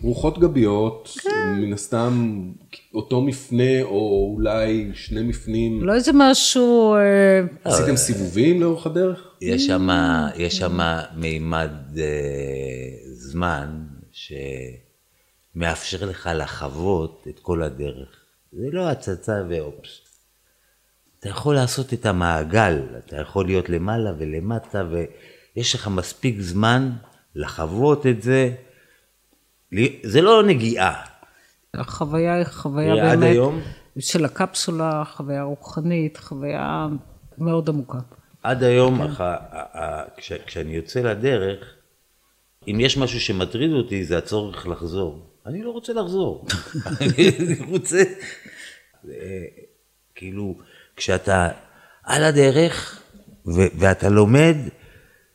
ברוחות 0.00 0.38
גביות, 0.38 1.16
מן 1.56 1.72
הסתם 1.72 2.42
אותו 2.94 3.20
מפנה 3.20 3.82
או 3.82 4.32
אולי 4.34 4.90
שני 4.94 5.22
מפנים. 5.22 5.84
לא 5.84 5.94
איזה 5.94 6.10
משהו, 6.14 6.94
אה, 6.94 7.40
עשיתם 7.64 7.96
סיבובים 7.96 8.60
לאורך 8.60 8.86
הדרך? 8.86 9.28
יש 9.40 9.66
שם, 9.66 9.88
יש 10.36 10.58
שם 10.58 10.78
מימד 11.16 11.98
אה, 11.98 12.04
זמן 13.12 13.84
שמאפשר 15.54 16.06
לך 16.06 16.30
לחוות 16.34 17.26
את 17.28 17.38
כל 17.38 17.62
הדרך. 17.62 18.08
זה 18.52 18.66
לא 18.72 18.88
הצצה 18.88 19.42
ואופס. 19.48 20.00
אתה 21.20 21.28
יכול 21.28 21.54
לעשות 21.54 21.92
את 21.92 22.06
המעגל, 22.06 22.80
אתה 22.98 23.16
יכול 23.16 23.46
להיות 23.46 23.68
למעלה 23.68 24.12
ולמטה, 24.18 24.84
ויש 24.90 25.74
לך 25.74 25.88
מספיק 25.88 26.40
זמן 26.40 26.90
לחוות 27.34 28.06
את 28.06 28.22
זה, 28.22 28.54
זה 30.02 30.20
לא 30.22 30.42
נגיעה. 30.42 31.04
החוויה 31.74 32.34
היא 32.34 32.44
חוויה 32.44 32.94
תראי, 32.94 33.00
עד 33.10 33.18
באמת 33.18 33.30
היום- 33.32 33.60
של 33.98 34.24
הקפסולה, 34.24 35.02
חוויה 35.04 35.42
רוחנית, 35.42 36.16
חוויה 36.16 36.86
מאוד 37.38 37.68
עמוקה. 37.68 37.98
עד 38.42 38.62
היום, 38.62 39.02
אח- 39.02 39.20
ה- 39.20 39.36
ה- 39.52 40.04
כש- 40.16 40.32
כשאני 40.46 40.72
יוצא 40.76 41.00
לדרך, 41.00 41.74
אם 42.68 42.80
יש 42.80 42.96
משהו 42.98 43.20
שמטריד 43.20 43.72
אותי, 43.72 44.04
זה 44.04 44.18
הצורך 44.18 44.66
לחזור. 44.66 45.30
אני 45.46 45.62
לא 45.62 45.70
רוצה 45.70 45.92
לחזור. 45.92 46.46
אני 47.00 47.56
רוצה... 47.70 48.02
אה, 49.08 49.44
כאילו, 50.14 50.54
כשאתה 50.96 51.48
על 52.04 52.24
הדרך 52.24 53.02
ו- 53.46 53.78
ואתה 53.78 54.08
לומד, 54.08 54.56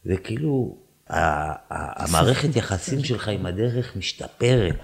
זה 0.04 0.18
כאילו, 0.18 0.78
המערכת 1.10 2.56
יחסים 2.56 3.04
שלך 3.04 3.28
עם 3.28 3.46
הדרך 3.46 3.96
משתפרת, 3.96 4.76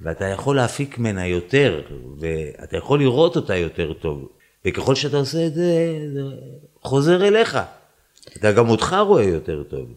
ואתה 0.00 0.24
יכול 0.24 0.56
להפיק 0.56 0.98
ממנה 0.98 1.26
יותר, 1.26 1.82
ואתה 2.18 2.76
יכול 2.76 2.98
לראות 2.98 3.36
אותה 3.36 3.56
יותר 3.56 3.92
טוב, 3.92 4.28
וככל 4.64 4.94
שאתה 4.94 5.16
עושה 5.16 5.46
את 5.46 5.54
זה, 5.54 5.98
זה 6.14 6.20
חוזר 6.82 7.28
אליך. 7.28 7.58
אתה 8.36 8.52
גם 8.52 8.68
אותך 8.68 8.96
רואה 9.06 9.24
יותר 9.24 9.62
טוב. 9.62 9.88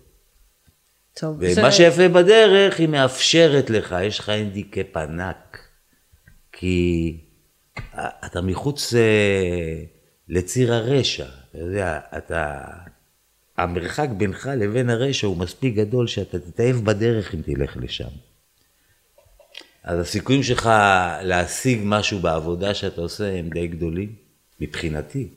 טוב, 1.19 1.37
ומה 1.39 1.71
שיפה 1.71 2.07
בדרך, 2.07 2.79
היא 2.79 2.87
מאפשרת 2.87 3.69
לך, 3.69 3.95
יש 4.03 4.19
לך 4.19 4.29
הנדיקאפ 4.29 4.97
ענק. 4.97 5.59
כי 6.51 7.17
אתה 8.25 8.41
מחוץ 8.41 8.93
אה, 8.93 9.83
לציר 10.29 10.73
הרשע, 10.73 11.25
אתה 11.49 11.57
יודע, 11.57 11.99
אתה... 12.17 12.59
המרחק 13.57 14.09
בינך 14.17 14.49
לבין 14.57 14.89
הרשע 14.89 15.27
הוא 15.27 15.37
מספיק 15.37 15.75
גדול 15.75 16.07
שאתה 16.07 16.39
תתאהב 16.39 16.75
בדרך 16.75 17.35
אם 17.35 17.41
תלך 17.41 17.77
לשם. 17.77 18.09
אז 19.83 19.99
הסיכויים 19.99 20.43
שלך 20.43 20.69
להשיג 21.21 21.79
משהו 21.83 22.19
בעבודה 22.19 22.73
שאתה 22.73 23.01
עושה 23.01 23.39
הם 23.39 23.49
די 23.49 23.67
גדולים, 23.67 24.15
מבחינתי. 24.61 25.29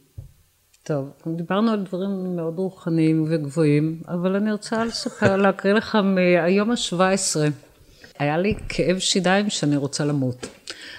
טוב, 0.83 1.11
דיברנו 1.27 1.71
על 1.71 1.85
דברים 1.85 2.37
מאוד 2.37 2.59
רוחניים 2.59 3.27
וגבוהים, 3.31 4.01
אבל 4.09 4.37
אני 4.37 4.53
רוצה 4.53 4.85
לספר, 4.85 5.37
להקריא 5.37 5.75
לך 5.75 5.95
מהיום 5.95 6.71
ה-17. 6.71 6.97
היה 8.19 8.39
לי 8.39 8.55
כאב 8.69 8.99
שיניים 8.99 9.51
שאני 9.51 9.77
רוצה 9.77 10.05
למות. 10.05 10.47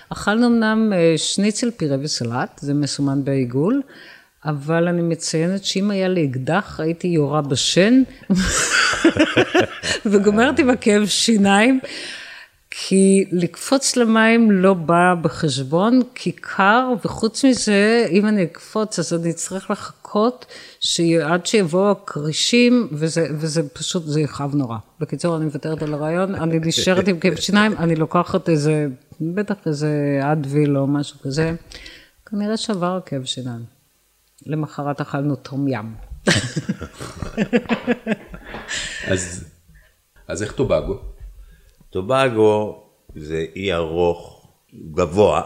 אכלנו 0.10 0.48
אמנם 0.48 0.94
אה, 0.94 1.14
שניצל 1.18 1.72
פירה 1.72 1.98
וסלט, 2.02 2.60
זה 2.60 2.74
מסומן 2.74 3.24
בעיגול, 3.24 3.82
אבל 4.48 4.88
אני 4.88 5.02
מציינת 5.02 5.64
שאם 5.64 5.92
היה 5.92 6.08
לי 6.08 6.26
אקדח, 6.26 6.80
הייתי 6.80 7.08
יורה 7.08 7.42
בשן, 7.42 8.04
וגומרת 10.10 10.60
עם 10.60 10.70
הכאב 10.70 11.06
שיניים. 11.06 11.80
כי 12.80 13.26
לקפוץ 13.32 13.96
למים 13.96 14.52
לא 14.52 14.74
בא 14.74 15.14
בחשבון, 15.22 16.02
כי 16.16 16.32
קר, 16.32 16.94
וחוץ 17.06 17.46
מזה, 17.46 18.06
אם 18.12 18.26
אני 18.26 18.44
אקפוץ, 18.44 19.00
אז 19.00 19.14
אני 19.14 19.30
אצטרך 19.30 19.72
לחכות 19.72 20.46
עד 21.24 21.46
שיבואו 21.46 21.92
הכרישים, 21.92 22.88
וזה, 22.92 23.28
וזה 23.32 23.70
פשוט, 23.70 24.04
זה 24.06 24.22
יכאב 24.22 24.56
נורא. 24.56 24.78
בקיצור, 25.00 25.38
אני 25.38 25.46
מוותרת 25.46 25.82
על 25.82 25.94
הרעיון, 25.94 26.36
אני 26.36 26.60
נשארת 26.66 27.08
עם 27.08 27.20
כאב 27.20 27.36
שיניים, 27.36 27.74
אני 27.78 27.96
לוקחת 27.96 28.50
איזה, 28.50 28.88
בטח 29.22 29.56
איזה 29.66 30.20
אדוויל 30.24 30.78
או 30.78 30.88
משהו 30.88 31.20
כזה, 31.20 31.56
כנראה 32.26 32.58
שעבר 32.58 32.96
הכאב 32.96 33.26
שיניים. 33.26 33.77
למחרת 34.48 35.02
אכלנו 35.02 35.36
תום 35.36 35.68
ים. 35.68 35.96
אז, 39.12 39.44
אז 40.28 40.44
איך 40.44 40.52
טובגו? 40.52 41.00
טובגו 41.90 42.84
זה 43.16 43.46
אי 43.56 43.74
ארוך, 43.74 44.48
גבוה, 44.92 45.42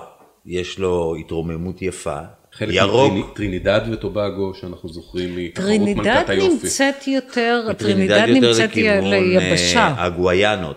יש 0.46 0.80
לו 0.80 1.16
התרוממות 1.20 1.82
יפה, 1.82 2.20
חלק 2.54 2.76
ירוק. 2.76 3.14
מטרינידד 3.14 3.82
וטובגו 3.92 4.54
שאנחנו 4.54 4.90
זוכרים 4.90 5.36
מתחרות 5.36 5.68
טרינידד 5.68 5.98
מלכת 5.98 6.30
היופי. 6.30 6.54
נמצאת 6.54 7.08
יותר, 7.08 7.74
טרינידד 7.78 8.18
טרינידד 8.18 8.28
יותר 8.28 8.48
נמצאת 8.48 8.70
לכיוון, 8.70 9.10
ליבשה. 9.10 9.80
אה, 9.80 10.06
הגוויאנות. 10.06 10.76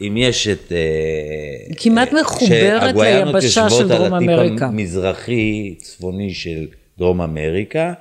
אם 0.00 0.14
יש 0.16 0.48
את... 0.48 0.72
אה, 0.72 1.74
כמעט 1.76 2.14
אה, 2.14 2.20
מחוברת 2.20 2.82
שהגוויאנות 2.82 3.34
ליבשה 3.34 3.60
יושבות 3.60 3.80
של 3.80 3.88
דרום 3.88 4.14
על 4.14 4.22
הטיפ 4.24 4.30
אמריקה. 4.30 4.66
המזרחי 4.66 5.74
צפוני 5.78 6.34
של 6.34 6.66
דרום 6.98 7.20
אמריקה, 7.20 7.92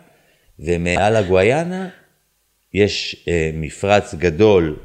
ומעל 0.60 1.16
הגוויאנה 1.16 1.90
יש 2.74 3.26
אה, 3.28 3.52
מפרץ 3.54 4.16
גדול 4.16 4.76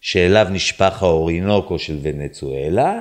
שאליו 0.00 0.46
נשפך 0.50 1.02
האורינוקו 1.02 1.78
של 1.78 1.98
ונצואלה, 2.02 3.00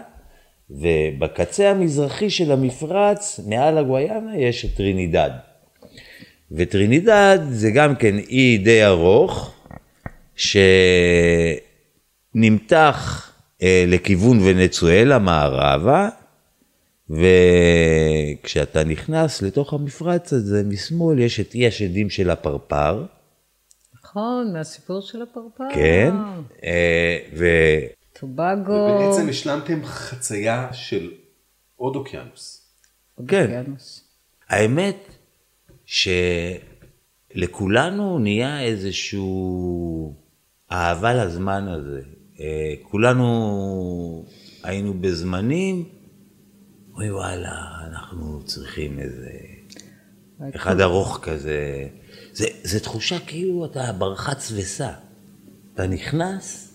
ובקצה 0.69 1.69
המזרחי 1.69 2.29
של 2.29 2.51
המפרץ, 2.51 3.39
מעל 3.47 3.77
הגוויאנה, 3.77 4.37
יש 4.37 4.65
את 4.65 4.69
טרינידד. 4.75 5.29
וטרינידד 6.51 7.39
זה 7.49 7.71
גם 7.71 7.95
כן 7.95 8.17
אי 8.17 8.57
די 8.57 8.85
ארוך, 8.85 9.53
שנמתח 12.35 13.31
אה, 13.61 13.83
לכיוון 13.87 14.39
ונצואלה 14.43 15.19
מערבה, 15.19 16.09
וכשאתה 17.09 18.83
נכנס 18.83 19.41
לתוך 19.41 19.73
המפרץ 19.73 20.33
הזה, 20.33 20.63
משמאל 20.63 21.19
יש 21.19 21.39
את 21.39 21.55
אי 21.55 21.67
השדים 21.67 22.09
של 22.09 22.29
הפרפר, 22.29 23.05
נכון, 24.09 24.53
מהסיפור 24.53 25.01
של 25.01 25.21
הפרפר. 25.21 25.63
כן, 25.73 26.11
אה, 26.63 27.17
ו... 27.37 27.45
טובגו. 28.19 28.71
ובעצם 28.71 29.29
השלמתם 29.29 29.85
חצייה 29.85 30.73
של 30.73 31.11
עוד 31.75 31.95
אוקיינוס. 31.95 32.71
כן. 33.27 33.43
אוקיינוס. 33.43 34.03
האמת 34.49 35.15
שלכולנו 37.35 38.19
נהיה 38.19 38.61
איזשהו 38.61 40.15
אהבה 40.71 41.13
לזמן 41.13 41.67
הזה. 41.67 42.01
אה, 42.39 42.73
כולנו 42.81 44.25
היינו 44.63 44.93
בזמנים, 44.93 45.85
אוי 46.99 47.11
וואלה, 47.11 47.51
אנחנו 47.87 48.41
צריכים 48.45 48.99
איזה 48.99 49.31
אחד 50.55 50.81
ארוך 50.81 51.19
כזה. 51.21 51.87
זה, 52.33 52.45
זה 52.63 52.79
תחושה 52.79 53.19
כאילו 53.19 53.65
אתה 53.65 53.91
ברחץ 53.97 54.51
וסע. 54.55 54.91
אתה 55.73 55.87
נכנס, 55.87 56.73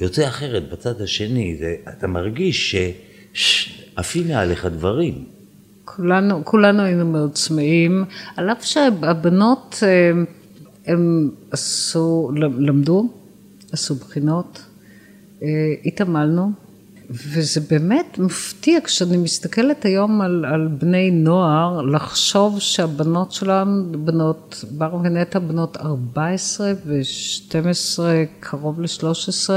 יוצא 0.00 0.28
אחרת 0.28 0.68
בצד 0.68 1.00
השני, 1.00 1.56
זה, 1.58 1.76
אתה 1.88 2.06
מרגיש 2.06 2.76
שעפים 3.32 4.28
מעליך 4.28 4.66
דברים. 4.66 5.24
כולנו, 5.84 6.44
כולנו 6.44 6.82
היינו 6.82 7.06
מאוד 7.06 7.32
צמאים, 7.32 8.04
על 8.36 8.52
אף 8.52 8.64
שהבנות 8.64 9.82
הם, 9.82 10.24
הם 10.86 11.30
עשו, 11.50 12.30
למדו, 12.58 13.08
עשו 13.72 13.94
בחינות, 13.94 14.62
אה, 15.42 15.48
התעמלנו, 15.84 16.50
וזה 17.12 17.60
באמת 17.70 18.18
מפתיע 18.18 18.78
כשאני 18.84 19.16
מסתכלת 19.16 19.84
היום 19.84 20.20
על, 20.20 20.44
על 20.44 20.68
בני 20.78 21.10
נוער, 21.10 21.82
לחשוב 21.82 22.60
שהבנות 22.60 23.32
שלהם, 23.32 23.92
בנות, 24.04 24.64
בר 24.70 24.94
ונטע 24.94 25.38
בנות 25.38 25.76
14 25.76 26.72
ו-12, 26.86 27.98
קרוב 28.40 28.80
ל-13, 28.80 29.50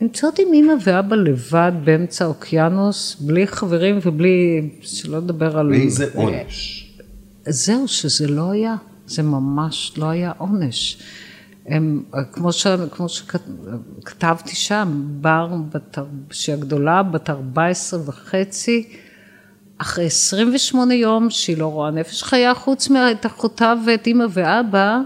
נמצאות 0.00 0.38
עם 0.38 0.54
אמא 0.54 0.72
ואבא 0.84 1.16
לבד 1.16 1.72
באמצע 1.84 2.24
האוקיינוס, 2.24 3.16
בלי 3.20 3.46
חברים 3.46 3.98
ובלי, 4.04 4.70
שלא 4.80 5.18
לדבר 5.18 5.58
על... 5.58 5.70
ואיזה 5.70 6.06
עונש. 6.14 6.88
זהו, 7.46 7.88
שזה 7.88 8.28
לא 8.28 8.50
היה, 8.50 8.74
זה 9.06 9.22
ממש 9.22 9.92
לא 9.98 10.06
היה 10.06 10.32
עונש. 10.38 10.98
הם, 11.66 12.02
כמו, 12.32 12.52
ש, 12.52 12.66
כמו 12.90 13.08
שכתבתי 13.08 14.56
שם, 14.56 15.02
בר, 15.20 15.48
בת, 15.74 15.98
שהגדולה 16.30 17.02
בת 17.02 17.30
14 17.30 18.00
וחצי, 18.06 18.88
אחרי 19.78 20.06
28 20.06 20.94
יום 20.94 21.30
שהיא 21.30 21.58
לא 21.58 21.66
רואה 21.66 21.90
נפש 21.90 22.22
חיה 22.22 22.54
חוץ 22.54 22.90
מאת 22.90 23.26
אחותה 23.26 23.74
ואת 23.86 24.06
אימא 24.06 24.24
ואבא, 24.30 24.98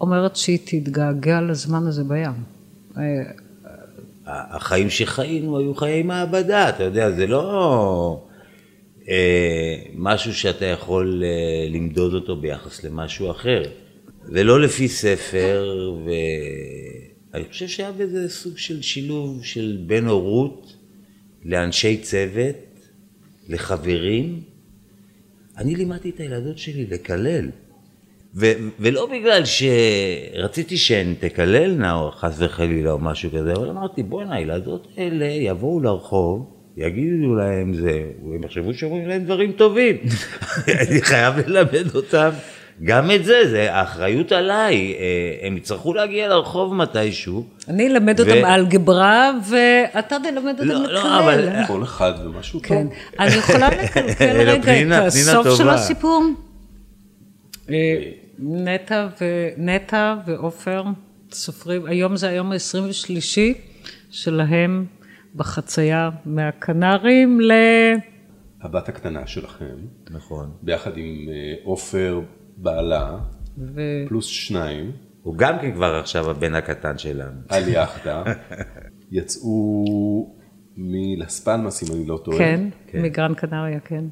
אומרת 0.00 0.36
שהיא 0.36 0.58
תתגעגע 0.64 1.40
לזמן 1.40 1.86
הזה 1.86 2.04
בים. 2.04 2.32
החיים 4.26 4.90
שחיינו 4.90 5.58
היו 5.58 5.74
חיי 5.74 6.02
מעבדה, 6.02 6.68
אתה 6.68 6.84
יודע, 6.84 7.10
זה 7.10 7.26
לא 7.26 8.22
אה, 9.08 9.76
משהו 9.94 10.34
שאתה 10.34 10.64
יכול 10.64 11.22
אה, 11.24 11.68
למדוד 11.70 12.14
אותו 12.14 12.36
ביחס 12.36 12.84
למשהו 12.84 13.30
אחר. 13.30 13.62
זה 14.24 14.44
לא 14.44 14.60
לפי 14.60 14.88
ספר, 14.88 15.92
ואני 16.04 17.44
חושב 17.48 17.68
שהיה 17.68 17.92
בזה 17.92 18.28
סוג 18.28 18.58
של 18.58 18.82
שילוב 18.82 19.44
של 19.44 19.78
בין 19.86 20.06
הורות 20.06 20.76
לאנשי 21.44 21.96
צוות, 21.96 22.56
לחברים. 23.48 24.40
אני 25.58 25.74
לימדתי 25.74 26.10
את 26.10 26.20
הילדות 26.20 26.58
שלי 26.58 26.86
לקלל. 26.90 27.48
ו- 28.34 28.52
ולא 28.80 29.06
בגלל 29.06 29.42
שרציתי 29.44 30.76
שהן 30.76 31.14
תקללנה 31.20 31.94
או 31.94 32.10
חס 32.10 32.36
וחלילה 32.38 32.90
או 32.90 32.98
משהו 32.98 33.30
כזה, 33.30 33.52
אבל 33.52 33.68
אמרתי 33.68 34.02
בואנה 34.02 34.34
הילדות 34.34 34.88
האלה 34.96 35.24
יבואו 35.24 35.80
לרחוב, 35.80 36.56
יגידו 36.76 37.34
להם 37.34 37.74
זה, 37.74 38.04
והם 38.30 38.44
יחשבו 38.44 38.74
שאומרים 38.74 39.08
להם 39.08 39.24
דברים 39.24 39.52
טובים. 39.52 39.96
אני 40.88 41.02
חייב 41.02 41.34
ללמד 41.46 41.94
אותם. 41.94 42.30
גם 42.84 43.10
את 43.10 43.24
זה, 43.24 43.40
זה 43.50 43.74
האחריות 43.74 44.32
עליי, 44.32 44.94
אה, 44.98 45.46
הם 45.46 45.56
יצטרכו 45.56 45.94
להגיע 45.94 46.28
לרחוב 46.28 46.74
מתישהו. 46.74 47.44
אני 47.68 47.86
אלמד 47.88 48.20
ו- 48.20 48.22
אותם 48.22 48.44
אלגברה, 48.44 49.30
ואתה 49.50 50.16
תלמד 50.22 50.54
אותם 50.60 50.64
לא, 50.68 50.82
לקלל. 50.82 50.92
לא, 50.94 51.18
אבל- 51.18 51.48
כל 51.66 51.82
אחד 51.82 52.12
ומשהו 52.24 52.60
כן. 52.62 52.86
טוב. 52.86 52.94
אני 53.20 53.34
יכולה 53.34 53.68
לקלקל 53.82 54.24
אלא 54.24 54.50
רגע 54.52 54.62
פנינה, 54.62 55.06
את 55.06 55.12
פנינה 55.12 55.30
הסוף 55.30 55.56
של 55.56 55.62
טובה. 55.62 55.74
הסיפור? 55.74 56.24
אה, 57.70 57.74
נטע 58.38 59.08
ו- 59.20 59.24
נטע 59.56 60.14
ועופר 60.26 60.84
סופרים, 61.32 61.86
היום 61.86 62.16
זה 62.16 62.28
היום 62.28 62.52
ה-23 62.52 63.38
שלהם 64.10 64.84
בחצייה 65.36 66.10
מהקנרים 66.26 67.40
ל... 67.40 67.52
הבת 68.62 68.88
הקטנה 68.88 69.26
שלכם, 69.26 69.64
נכון. 70.10 70.50
ביחד 70.62 70.90
עם 70.96 71.28
אה, 71.28 71.34
עופר 71.64 72.20
בעלה, 72.62 73.18
ו... 73.58 73.80
פלוס 74.08 74.26
שניים, 74.26 74.92
הוא 75.22 75.36
גם 75.36 75.58
כן 75.60 75.74
כבר 75.74 75.94
עכשיו 75.94 76.30
הבן 76.30 76.54
הקטן 76.54 76.98
שלנו. 76.98 77.40
על 77.48 77.68
יאכטה, 77.68 78.22
יצאו 79.12 80.36
מלס 80.76 81.40
פלמס, 81.40 81.82
אם 81.82 81.96
אני 81.96 82.06
לא 82.06 82.20
טועה. 82.24 82.38
כן, 82.38 82.60
מגרן 82.94 83.34
קנריה, 83.34 83.80
כן. 83.80 84.04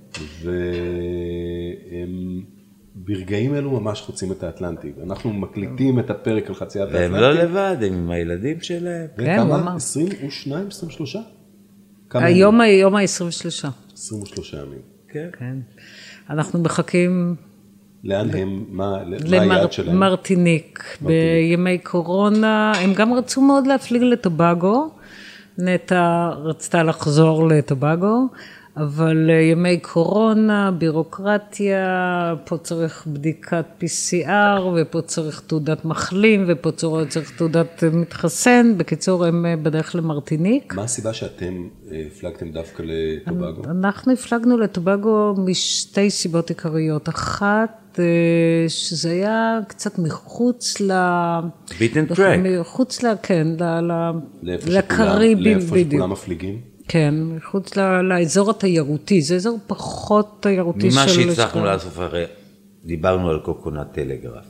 והם 0.43 2.41
ברגעים 2.95 3.55
אלו 3.55 3.81
ממש 3.81 4.01
חוצים 4.01 4.33
את 4.33 4.43
האטלנטי. 4.43 4.93
אנחנו 5.03 5.33
מקליטים 5.33 5.99
את 5.99 6.11
הפרק 6.11 6.49
על 6.49 6.55
חציית 6.55 6.89
והם 6.93 7.15
האטלנטי. 7.15 7.39
לא 7.39 7.45
לבד, 7.45 7.77
הם 7.83 7.95
עם 7.95 8.11
הילדים 8.11 8.61
שלהם. 8.61 9.07
כן, 9.17 9.39
הוא 9.39 9.45
אמר. 9.45 9.61
וכמה? 9.61 9.75
22, 9.77 10.67
23? 10.67 11.17
כמה 12.09 12.25
היום 12.25 12.55
ימים? 12.55 12.61
היום 12.61 12.97
ה-23. 12.97 13.69
23 13.93 14.53
ימים. 14.55 14.81
כן. 15.09 15.29
כן. 15.39 15.57
אנחנו 16.31 16.63
מחכים 16.63 17.37
לאן 18.05 18.31
הם, 18.31 18.65
מה 18.69 18.97
מה 19.31 19.55
היעד 19.55 19.73
שלהם? 19.73 19.97
למרטיניק. 19.97 20.85
בימי 21.01 21.79
קורונה, 21.79 22.73
הם 22.77 22.95
גם 22.95 23.13
רצו 23.13 23.41
מאוד 23.41 23.67
להפליג 23.67 24.03
לטובגו. 24.03 24.91
נטע 25.59 26.29
רצתה 26.29 26.83
לחזור 26.83 27.49
לטובגו, 27.49 28.29
אבל 28.77 29.31
אה, 29.31 29.35
ימי 29.35 29.79
קורונה, 29.79 30.71
בירוקרטיה, 30.79 32.35
פה 32.45 32.59
צריך 32.59 33.07
בדיקת 33.07 33.65
PCR, 33.81 34.61
ופה 34.77 35.01
צריך 35.03 35.43
תעודת 35.47 35.85
מחלים, 35.85 36.45
ופה 36.49 36.71
צריך 37.09 37.37
תעודת 37.39 37.85
אה, 37.85 37.91
מתחסן. 37.91 38.79
בקיצור, 38.79 39.25
הם 39.25 39.47
אה, 39.47 39.57
בדרך 39.57 39.97
למרטיניק. 39.97 40.75
מה 40.75 40.83
הסיבה 40.83 41.13
שאתם 41.13 41.69
הפלגתם 42.07 42.51
דווקא 42.51 42.83
לטובגו? 42.87 43.63
אנחנו 43.65 44.13
הפלגנו 44.13 44.59
לטובגו 44.59 45.35
משתי 45.39 46.11
סיבות 46.11 46.49
עיקריות. 46.49 47.09
אחת, 47.09 47.88
שזה 48.69 49.11
היה 49.11 49.59
קצת 49.69 49.99
מחוץ 49.99 50.81
ל... 50.81 50.93
beaten 51.79 52.15
track. 52.15 52.41
מחוץ 52.61 53.03
ל... 53.03 53.07
כן, 53.23 53.47
ל... 53.61 53.83
לאיפה 54.43 54.71
לקריביים, 54.71 55.39
לאיפה 55.39 55.75
בדיוק. 55.75 55.91
שכולם 55.93 56.11
מפליגים? 56.11 56.61
כן, 56.89 57.15
מחוץ 57.37 57.77
ל... 57.77 58.01
לאזור 58.01 58.51
התיירותי. 58.51 59.23
זה 59.23 59.35
אזור 59.35 59.59
פחות 59.67 60.37
תיירותי 60.41 60.91
של... 60.91 60.99
ממה 61.01 61.09
שהצלחנו 61.09 61.65
לאסוף, 61.65 61.99
הרי 61.99 62.25
דיברנו 62.85 63.31
על 63.31 63.39
coconut 63.39 63.87
telegraph. 63.93 64.45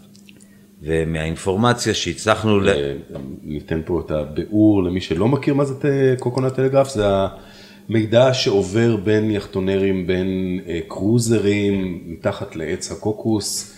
ומהאינפורמציה 0.83 1.95
שהצלחנו, 1.95 2.61
ל... 2.61 2.69
אה, 2.69 2.95
ניתן 3.43 3.81
פה 3.85 4.03
את 4.07 4.11
הביאור 4.11 4.83
למי 4.85 5.01
שלא 5.01 5.29
מכיר 5.29 5.55
מה 5.55 5.65
זה 5.65 6.15
coconut 6.19 6.55
telegraph, 6.55 6.89
זה 6.89 7.05
המידע 7.89 8.35
שעובר 8.35 8.97
בין 8.97 9.31
יאכטונרים, 9.31 10.07
בין 10.07 10.61
אה, 10.67 10.81
קרוזרים, 10.89 12.03
מתחת 12.07 12.57
לעץ 12.57 12.93
הקוקוס. 12.93 13.75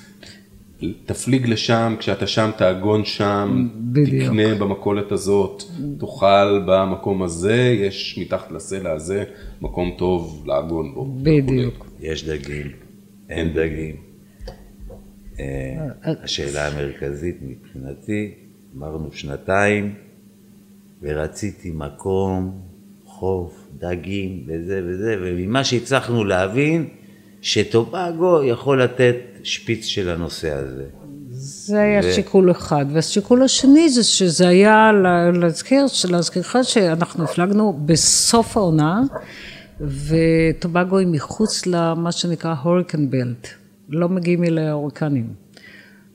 תפליג 1.07 1.47
לשם, 1.47 1.95
כשאתה 1.99 2.27
שם 2.27 2.51
תעגון 2.57 3.05
שם, 3.05 3.69
בדיוק. 3.77 4.25
תקנה 4.27 4.55
במכולת 4.55 5.13
הזאת, 5.13 5.63
תאכל 5.99 6.63
במקום 6.67 7.23
הזה, 7.23 7.77
יש 7.81 8.19
מתחת 8.23 8.53
לסלע 8.53 8.93
הזה 8.93 9.25
מקום 9.61 9.91
טוב 9.99 10.45
לעגון 10.47 10.95
בו. 10.95 11.15
בדיוק. 11.23 11.87
יש 12.01 12.29
דגים, 12.29 12.67
אין 13.29 13.53
דגים. 13.53 13.97
אה, 15.41 15.77
השאלה 16.05 16.69
המרכזית 16.69 17.37
מבחינתי, 17.43 18.35
אמרנו 18.77 19.13
שנתיים, 19.13 19.95
ורציתי 21.03 21.71
מקום, 21.75 22.61
חוף, 23.21 23.53
דגים 23.79 24.45
וזה 24.49 24.81
וזה, 24.87 25.17
וממה 25.23 25.65
שהצלחנו 25.65 26.25
להבין, 26.25 26.89
שטובגו 27.43 28.43
יכול 28.45 28.83
לתת 28.83 29.17
שפיץ 29.43 29.85
של 29.85 30.09
הנושא 30.09 30.51
הזה. 30.53 30.85
זה 31.31 31.81
היה 31.81 32.03
שיקול 32.03 32.51
אחד. 32.51 32.87
והשיקול 32.93 33.43
השני 33.43 33.89
זה 33.89 34.05
שזה 34.05 34.49
היה 34.49 34.93
לה- 34.93 35.31
להזכיר, 35.31 35.85
להזכירך 36.11 36.57
שאנחנו 36.63 37.25
הפלגנו 37.25 37.81
בסוף 37.87 38.57
העונה, 38.57 39.01
וטובגו 39.81 40.99
היא 40.99 41.07
מחוץ 41.11 41.67
למה 41.67 42.13
שנקרא 42.13 42.55
הוריקן 42.63 43.11
בלט. 43.11 43.49
לא 43.89 44.09
מגיעים 44.09 44.45
אליה 44.45 44.73
הוריקנים. 44.73 45.27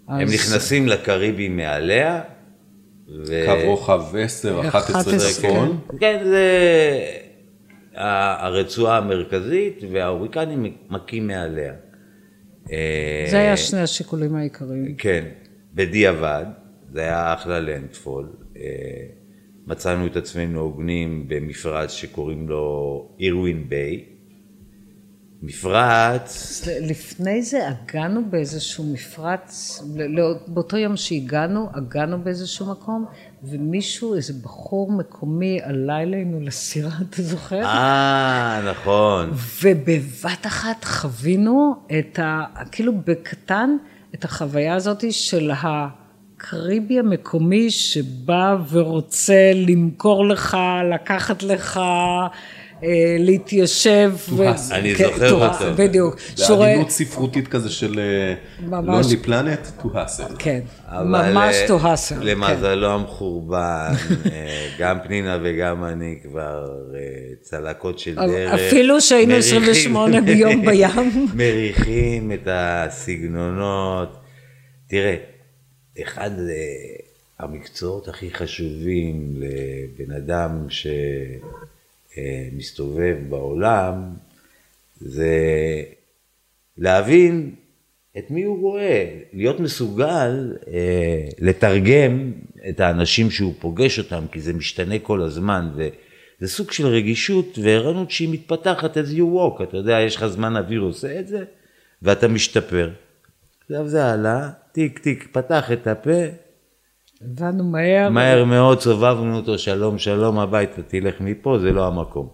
הם 0.07 0.27
אז- 0.27 0.33
נכנסים 0.33 0.87
לקריבים 0.87 1.57
מעליה, 1.57 2.21
ו... 3.09 3.43
קו 3.45 3.65
רוחב 3.65 4.01
10, 4.19 4.67
11 4.67 5.01
11, 5.01 5.19
צפון. 5.31 5.79
כן, 5.99 6.21
זה 6.23 6.49
ה- 7.95 8.45
הרצועה 8.45 8.97
המרכזית, 8.97 9.83
וההוריקנים 9.91 10.65
מכים 10.89 11.27
מעליה. 11.27 11.73
אה, 12.71 13.25
זה 13.31 13.37
היה 13.39 13.57
שני 13.57 13.79
השיקולים 13.79 14.35
העיקריים. 14.35 14.95
כן, 14.97 15.25
בדיעבד, 15.73 16.45
זה 16.93 17.01
היה 17.01 17.33
אחלה 17.33 17.59
לנדפול. 17.59 18.29
אה, 18.57 18.61
מצאנו 19.67 20.07
את 20.07 20.15
עצמנו 20.17 20.59
הוגנים 20.61 21.25
במפרץ 21.27 21.91
שקוראים 21.91 22.49
לו 22.49 23.07
אירווין 23.19 23.69
ביי. 23.69 24.03
מפרץ, 25.45 26.61
לפני 26.81 27.41
זה 27.41 27.59
הגענו 27.67 28.21
באיזשהו 28.29 28.83
מפרץ, 28.83 29.81
לא- 29.95 30.33
באותו 30.47 30.77
יום 30.77 30.97
שהגענו, 30.97 31.69
הגענו 31.73 32.23
באיזשהו 32.23 32.71
מקום, 32.71 33.05
ומישהו, 33.43 34.15
איזה 34.15 34.33
בחור 34.43 34.91
מקומי, 34.91 35.59
עלה 35.63 36.01
אלינו 36.01 36.39
לסירה, 36.41 36.89
אתה 37.09 37.21
זוכר? 37.21 37.61
אה, 37.65 38.61
נכון. 38.71 39.31
ובבת 39.63 40.45
אחת 40.47 40.83
חווינו 40.83 41.75
את 41.99 42.19
ה... 42.19 42.43
כאילו 42.71 42.93
בקטן, 43.05 43.69
את 44.15 44.25
החוויה 44.25 44.75
הזאת 44.75 45.03
של 45.11 45.51
הקריבי 45.63 46.99
המקומי 46.99 47.71
שבא 47.71 48.55
ורוצה 48.69 49.51
למכור 49.55 50.25
לך, 50.27 50.57
לקחת 50.93 51.43
לך, 51.43 51.79
אה, 52.83 52.89
להתיישב. 53.19 54.13
ו- 54.29 54.43
אני 54.71 54.95
כן, 54.95 55.03
זוכר 55.15 55.29
to- 55.29 55.53
אותו. 55.63 55.73
בדיוק. 55.75 56.15
שהוא 56.35 56.55
רואה- 56.57 56.67
בעדינות 56.67 56.89
ספרותית 56.89 57.47
כזה 57.47 57.69
של 57.69 57.99
אה, 57.99 58.33
ממש. 58.67 59.05
Lonely 59.05 59.25
Planet 59.27 59.81
to 59.81 59.85
Hustle. 59.85 60.33
כן, 60.39 60.59
ממש 60.91 61.55
אה, 61.55 61.67
to 61.67 61.81
hustle. 61.83 62.15
כן. 62.19 62.19
למזלו 62.21 62.91
המחורבן, 62.91 63.91
אה, 64.31 64.69
גם 64.79 64.97
פנינה 65.03 65.37
וגם 65.43 65.83
אני 65.85 66.19
כבר 66.23 66.65
אה, 66.95 66.99
צלקות 67.41 67.99
של. 67.99 68.15
דרך. 68.15 68.53
אפילו 68.53 69.01
שהיינו 69.01 69.31
מריחים- 69.33 69.63
28 69.63 70.21
ביום 70.21 70.61
בים. 70.65 71.27
מריחים 71.33 72.31
את 72.31 72.47
הסגנונות. 72.51 74.17
תראה, 74.87 75.15
אחד 76.03 76.31
אה, 76.31 76.95
המקצועות 77.39 78.07
הכי 78.07 78.29
חשובים 78.33 79.33
לבן 79.37 80.11
אדם 80.15 80.65
שמסתובב 82.15 83.17
בעולם, 83.29 84.13
זה 84.99 85.33
להבין 86.77 87.55
את 88.17 88.31
מי 88.31 88.43
הוא 88.43 88.61
רואה, 88.61 89.19
להיות 89.33 89.59
מסוגל 89.59 90.57
אה, 90.67 91.27
לתרגם 91.39 92.31
את 92.69 92.79
האנשים 92.79 93.31
שהוא 93.31 93.53
פוגש 93.59 93.99
אותם, 93.99 94.23
כי 94.31 94.39
זה 94.39 94.53
משתנה 94.53 94.99
כל 94.99 95.21
הזמן, 95.21 95.69
וזה 95.75 96.53
סוג 96.53 96.71
של 96.71 96.87
רגישות 96.87 97.59
וערנות 97.61 98.11
שהיא 98.11 98.33
מתפתחת 98.33 98.97
as 98.97 99.17
you 99.17 99.35
walk, 99.35 99.63
אתה 99.63 99.77
יודע, 99.77 99.99
יש 100.01 100.15
לך 100.15 100.25
זמן 100.27 100.57
אוויר 100.57 100.81
עושה 100.81 101.19
את 101.19 101.27
זה, 101.27 101.43
ואתה 102.01 102.27
משתפר. 102.27 102.91
עכשיו 103.61 103.87
זה 103.87 104.13
עלה, 104.13 104.49
טיק 104.71 104.99
טיק, 104.99 105.27
פתח 105.31 105.71
את 105.71 105.87
הפה, 105.87 106.21
הבנו 107.21 107.63
מהר. 107.63 108.09
מהר 108.09 108.45
מאוד 108.45 108.81
סובבנו 108.81 109.35
אותו, 109.35 109.57
שלום 109.57 109.97
שלום 109.97 110.39
הביתה, 110.39 110.81
תלך 110.81 111.15
מפה, 111.19 111.57
זה 111.61 111.71
לא 111.71 111.87
המקום. 111.87 112.27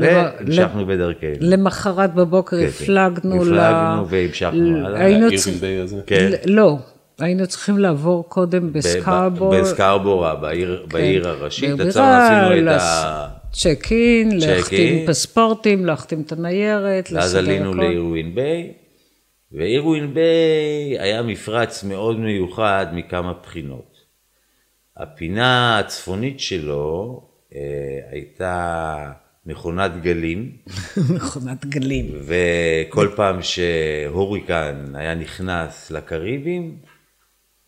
והמשכנו 0.00 0.86
בדרכנו. 0.86 1.30
למחרת 1.40 2.14
בבוקר 2.14 2.56
כן, 2.56 2.66
הפלגנו 2.66 3.44
ל... 3.44 3.58
הפלגנו 3.58 4.08
והמשכנו 4.08 4.86
הלאה. 4.86 5.04
היינו 5.04 5.26
צריכים-? 5.36 6.00
כן. 6.06 6.30
לא, 6.46 6.76
היינו 7.18 7.46
צריכים 7.46 7.78
לעבור 7.78 8.28
קודם 8.28 8.72
בסקרבור. 8.72 9.60
בסקרבורה, 9.60 10.34
בעיר, 10.34 11.28
הראשית. 11.28 11.76
בעיר 11.76 11.88
עצרנו, 11.88 12.52
עשינו 12.52 12.70
את 12.70 12.80
ה... 12.80 13.28
צ'ק 13.52 13.86
אין, 13.90 14.38
להחתים. 14.40 15.06
פספורטים, 15.06 15.86
להחתים 15.86 16.20
את 16.26 16.32
הניירת, 16.32 17.08
ואז 17.12 17.34
עלינו. 17.34 17.74
לאירווין 17.74 18.34
ביי, 18.34 18.72
ואירווין 19.52 20.14
ביי 20.14 20.98
היה 20.98 21.22
מפרץ 21.22 21.84
מאוד 21.84 22.18
מיוחד 22.18 22.86
מכמה 22.92 23.32
בחינות. 23.42 23.91
הפינה 24.96 25.78
הצפונית 25.78 26.40
שלו 26.40 27.20
אה, 27.54 27.60
הייתה 28.10 29.12
מכונת 29.46 30.02
גלים, 30.02 30.56
מכונת 31.16 31.66
גלים. 31.66 32.20
וכל 32.26 33.08
פעם 33.16 33.42
שהוריקן 33.42 34.92
היה 34.94 35.14
נכנס 35.14 35.90
לקריבים, 35.90 36.78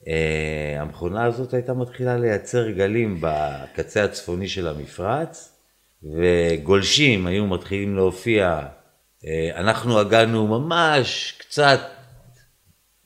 אה, 0.08 0.76
המכונה 0.80 1.24
הזאת 1.24 1.54
הייתה 1.54 1.74
מתחילה 1.74 2.16
לייצר 2.16 2.70
גלים 2.70 3.18
בקצה 3.20 4.04
הצפוני 4.04 4.48
של 4.48 4.68
המפרץ, 4.68 5.58
וגולשים 6.02 7.26
היו 7.26 7.46
מתחילים 7.46 7.96
להופיע. 7.96 8.60
אה, 9.26 9.50
אנחנו 9.56 9.98
הגענו 9.98 10.46
ממש 10.46 11.34
קצת 11.38 11.80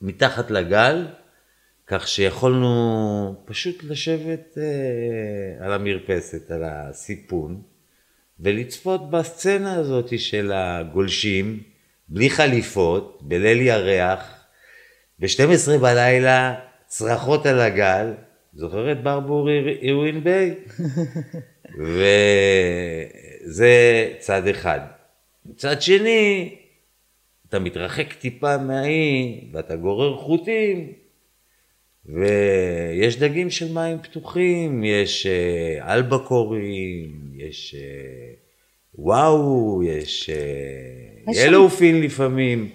מתחת 0.01 0.51
לגל, 0.51 1.07
כך 1.91 2.07
שיכולנו 2.07 3.35
פשוט 3.45 3.83
לשבת 3.83 4.57
אה, 4.57 5.65
על 5.65 5.73
המרפסת, 5.73 6.51
על 6.51 6.63
הסיפון, 6.63 7.61
ולצפות 8.39 9.09
בסצנה 9.09 9.73
הזאת 9.73 10.19
של 10.19 10.51
הגולשים, 10.51 11.63
בלי 12.07 12.29
חליפות, 12.29 13.19
בליל 13.21 13.61
ירח, 13.61 14.45
ב-12 15.19 15.77
בלילה, 15.81 16.55
צרחות 16.87 17.45
על 17.45 17.59
הגל, 17.59 18.13
זוכרת 18.53 19.03
ברבור 19.03 19.49
אירווין 19.81 20.23
ביי? 20.23 20.55
וזה 23.45 23.71
צד 24.19 24.47
אחד. 24.47 24.79
מצד 25.45 25.81
שני, 25.81 26.55
אתה 27.49 27.59
מתרחק 27.59 28.13
טיפה 28.13 28.57
מהאי, 28.57 29.49
ואתה 29.53 29.75
גורר 29.75 30.17
חוטים, 30.17 30.93
ויש 32.05 33.17
דגים 33.19 33.49
של 33.49 33.73
מים 33.73 33.97
פתוחים, 34.01 34.83
יש 34.83 35.25
אה, 35.25 35.95
אלבקורים, 35.95 37.11
יש 37.35 37.75
אה, 37.79 38.31
וואו, 38.95 39.81
יש 39.83 40.29
אה, 40.29 40.35
יש 41.31 41.37
שם- 41.37 41.47
ילואופין 41.47 42.01
לפעמים. 42.01 42.69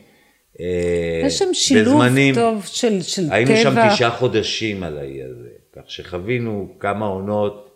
יש 1.26 1.38
שם 1.38 1.44
שילוב 1.52 2.02
בזמנים- 2.04 2.34
טוב 2.34 2.64
של, 2.66 3.02
של 3.02 3.22
היינו 3.30 3.50
טבע. 3.50 3.62
שם 3.62 3.94
תשעה 3.94 4.10
חודשים 4.10 4.82
על 4.82 4.98
האי 4.98 5.22
הזה, 5.22 5.48
כך 5.76 5.82
שחווינו 5.90 6.74
כמה 6.80 7.06
עונות, 7.06 7.70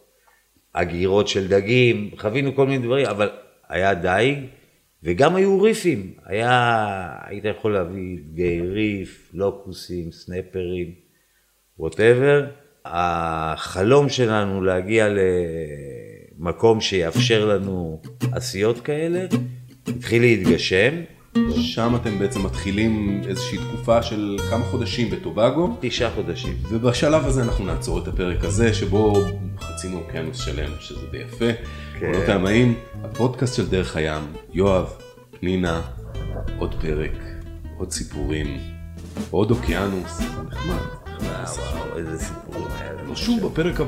הגירות 0.74 1.28
של 1.28 1.48
דגים, 1.48 2.10
חווינו 2.18 2.54
כל 2.54 2.66
מיני 2.66 2.84
דברים, 2.84 3.06
אבל 3.06 3.28
היה 3.68 3.94
דייג, 3.94 4.38
וגם 5.02 5.36
היו 5.36 5.62
ריפים. 5.62 6.12
היה, 6.26 6.78
היית 7.26 7.44
יכול 7.44 7.72
להביא 7.74 8.18
דגי 8.32 8.60
ריף, 8.60 9.30
לוקוסים, 9.34 10.12
סנפרים, 10.12 10.94
ווטאבר. 11.78 12.46
החלום 12.84 14.08
שלנו 14.08 14.62
להגיע 14.62 15.08
למקום 16.38 16.80
שיאפשר 16.80 17.44
לנו 17.46 18.00
עשיות 18.32 18.80
כאלה, 18.80 19.26
התחיל 19.88 20.22
להתגשם. 20.22 20.94
שם 21.50 21.96
אתם 22.02 22.18
בעצם 22.18 22.42
מתחילים 22.42 23.22
איזושהי 23.28 23.58
תקופה 23.58 24.02
של 24.02 24.36
כמה 24.50 24.64
חודשים 24.64 25.10
בטובגו, 25.10 25.76
תשעה 25.80 26.10
חודשים. 26.10 26.54
ובשלב 26.70 27.26
הזה 27.26 27.42
אנחנו 27.42 27.64
נעצור 27.64 27.98
את 28.02 28.08
הפרק 28.08 28.44
הזה, 28.44 28.74
שבו 28.74 29.24
חצינו 29.60 29.98
אוקיינוס 29.98 30.38
שלם, 30.44 30.70
שזה 30.80 31.06
די 31.10 31.18
יפה. 31.18 31.52
כן. 32.00 32.06
עונות 32.06 32.28
הימאים, 32.28 32.74
הפודקאסט 33.04 33.56
של 33.56 33.68
דרך 33.68 33.96
הים, 33.96 34.22
יואב, 34.52 34.92
פנינה, 35.40 35.82
עוד 36.58 36.74
פרק, 36.80 37.12
עוד 37.76 37.90
סיפורים, 37.90 38.58
עוד 39.30 39.50
אוקיינוס, 39.50 40.20
נחמד. 40.46 40.97
וואו, 41.20 41.56
וואו, 41.74 41.96
איזה 41.98 42.18
סיפורים 42.18 42.66
היה 42.80 42.92
לנו. 42.92 43.12
נשוב 43.12 43.46
בפרק 43.46 43.80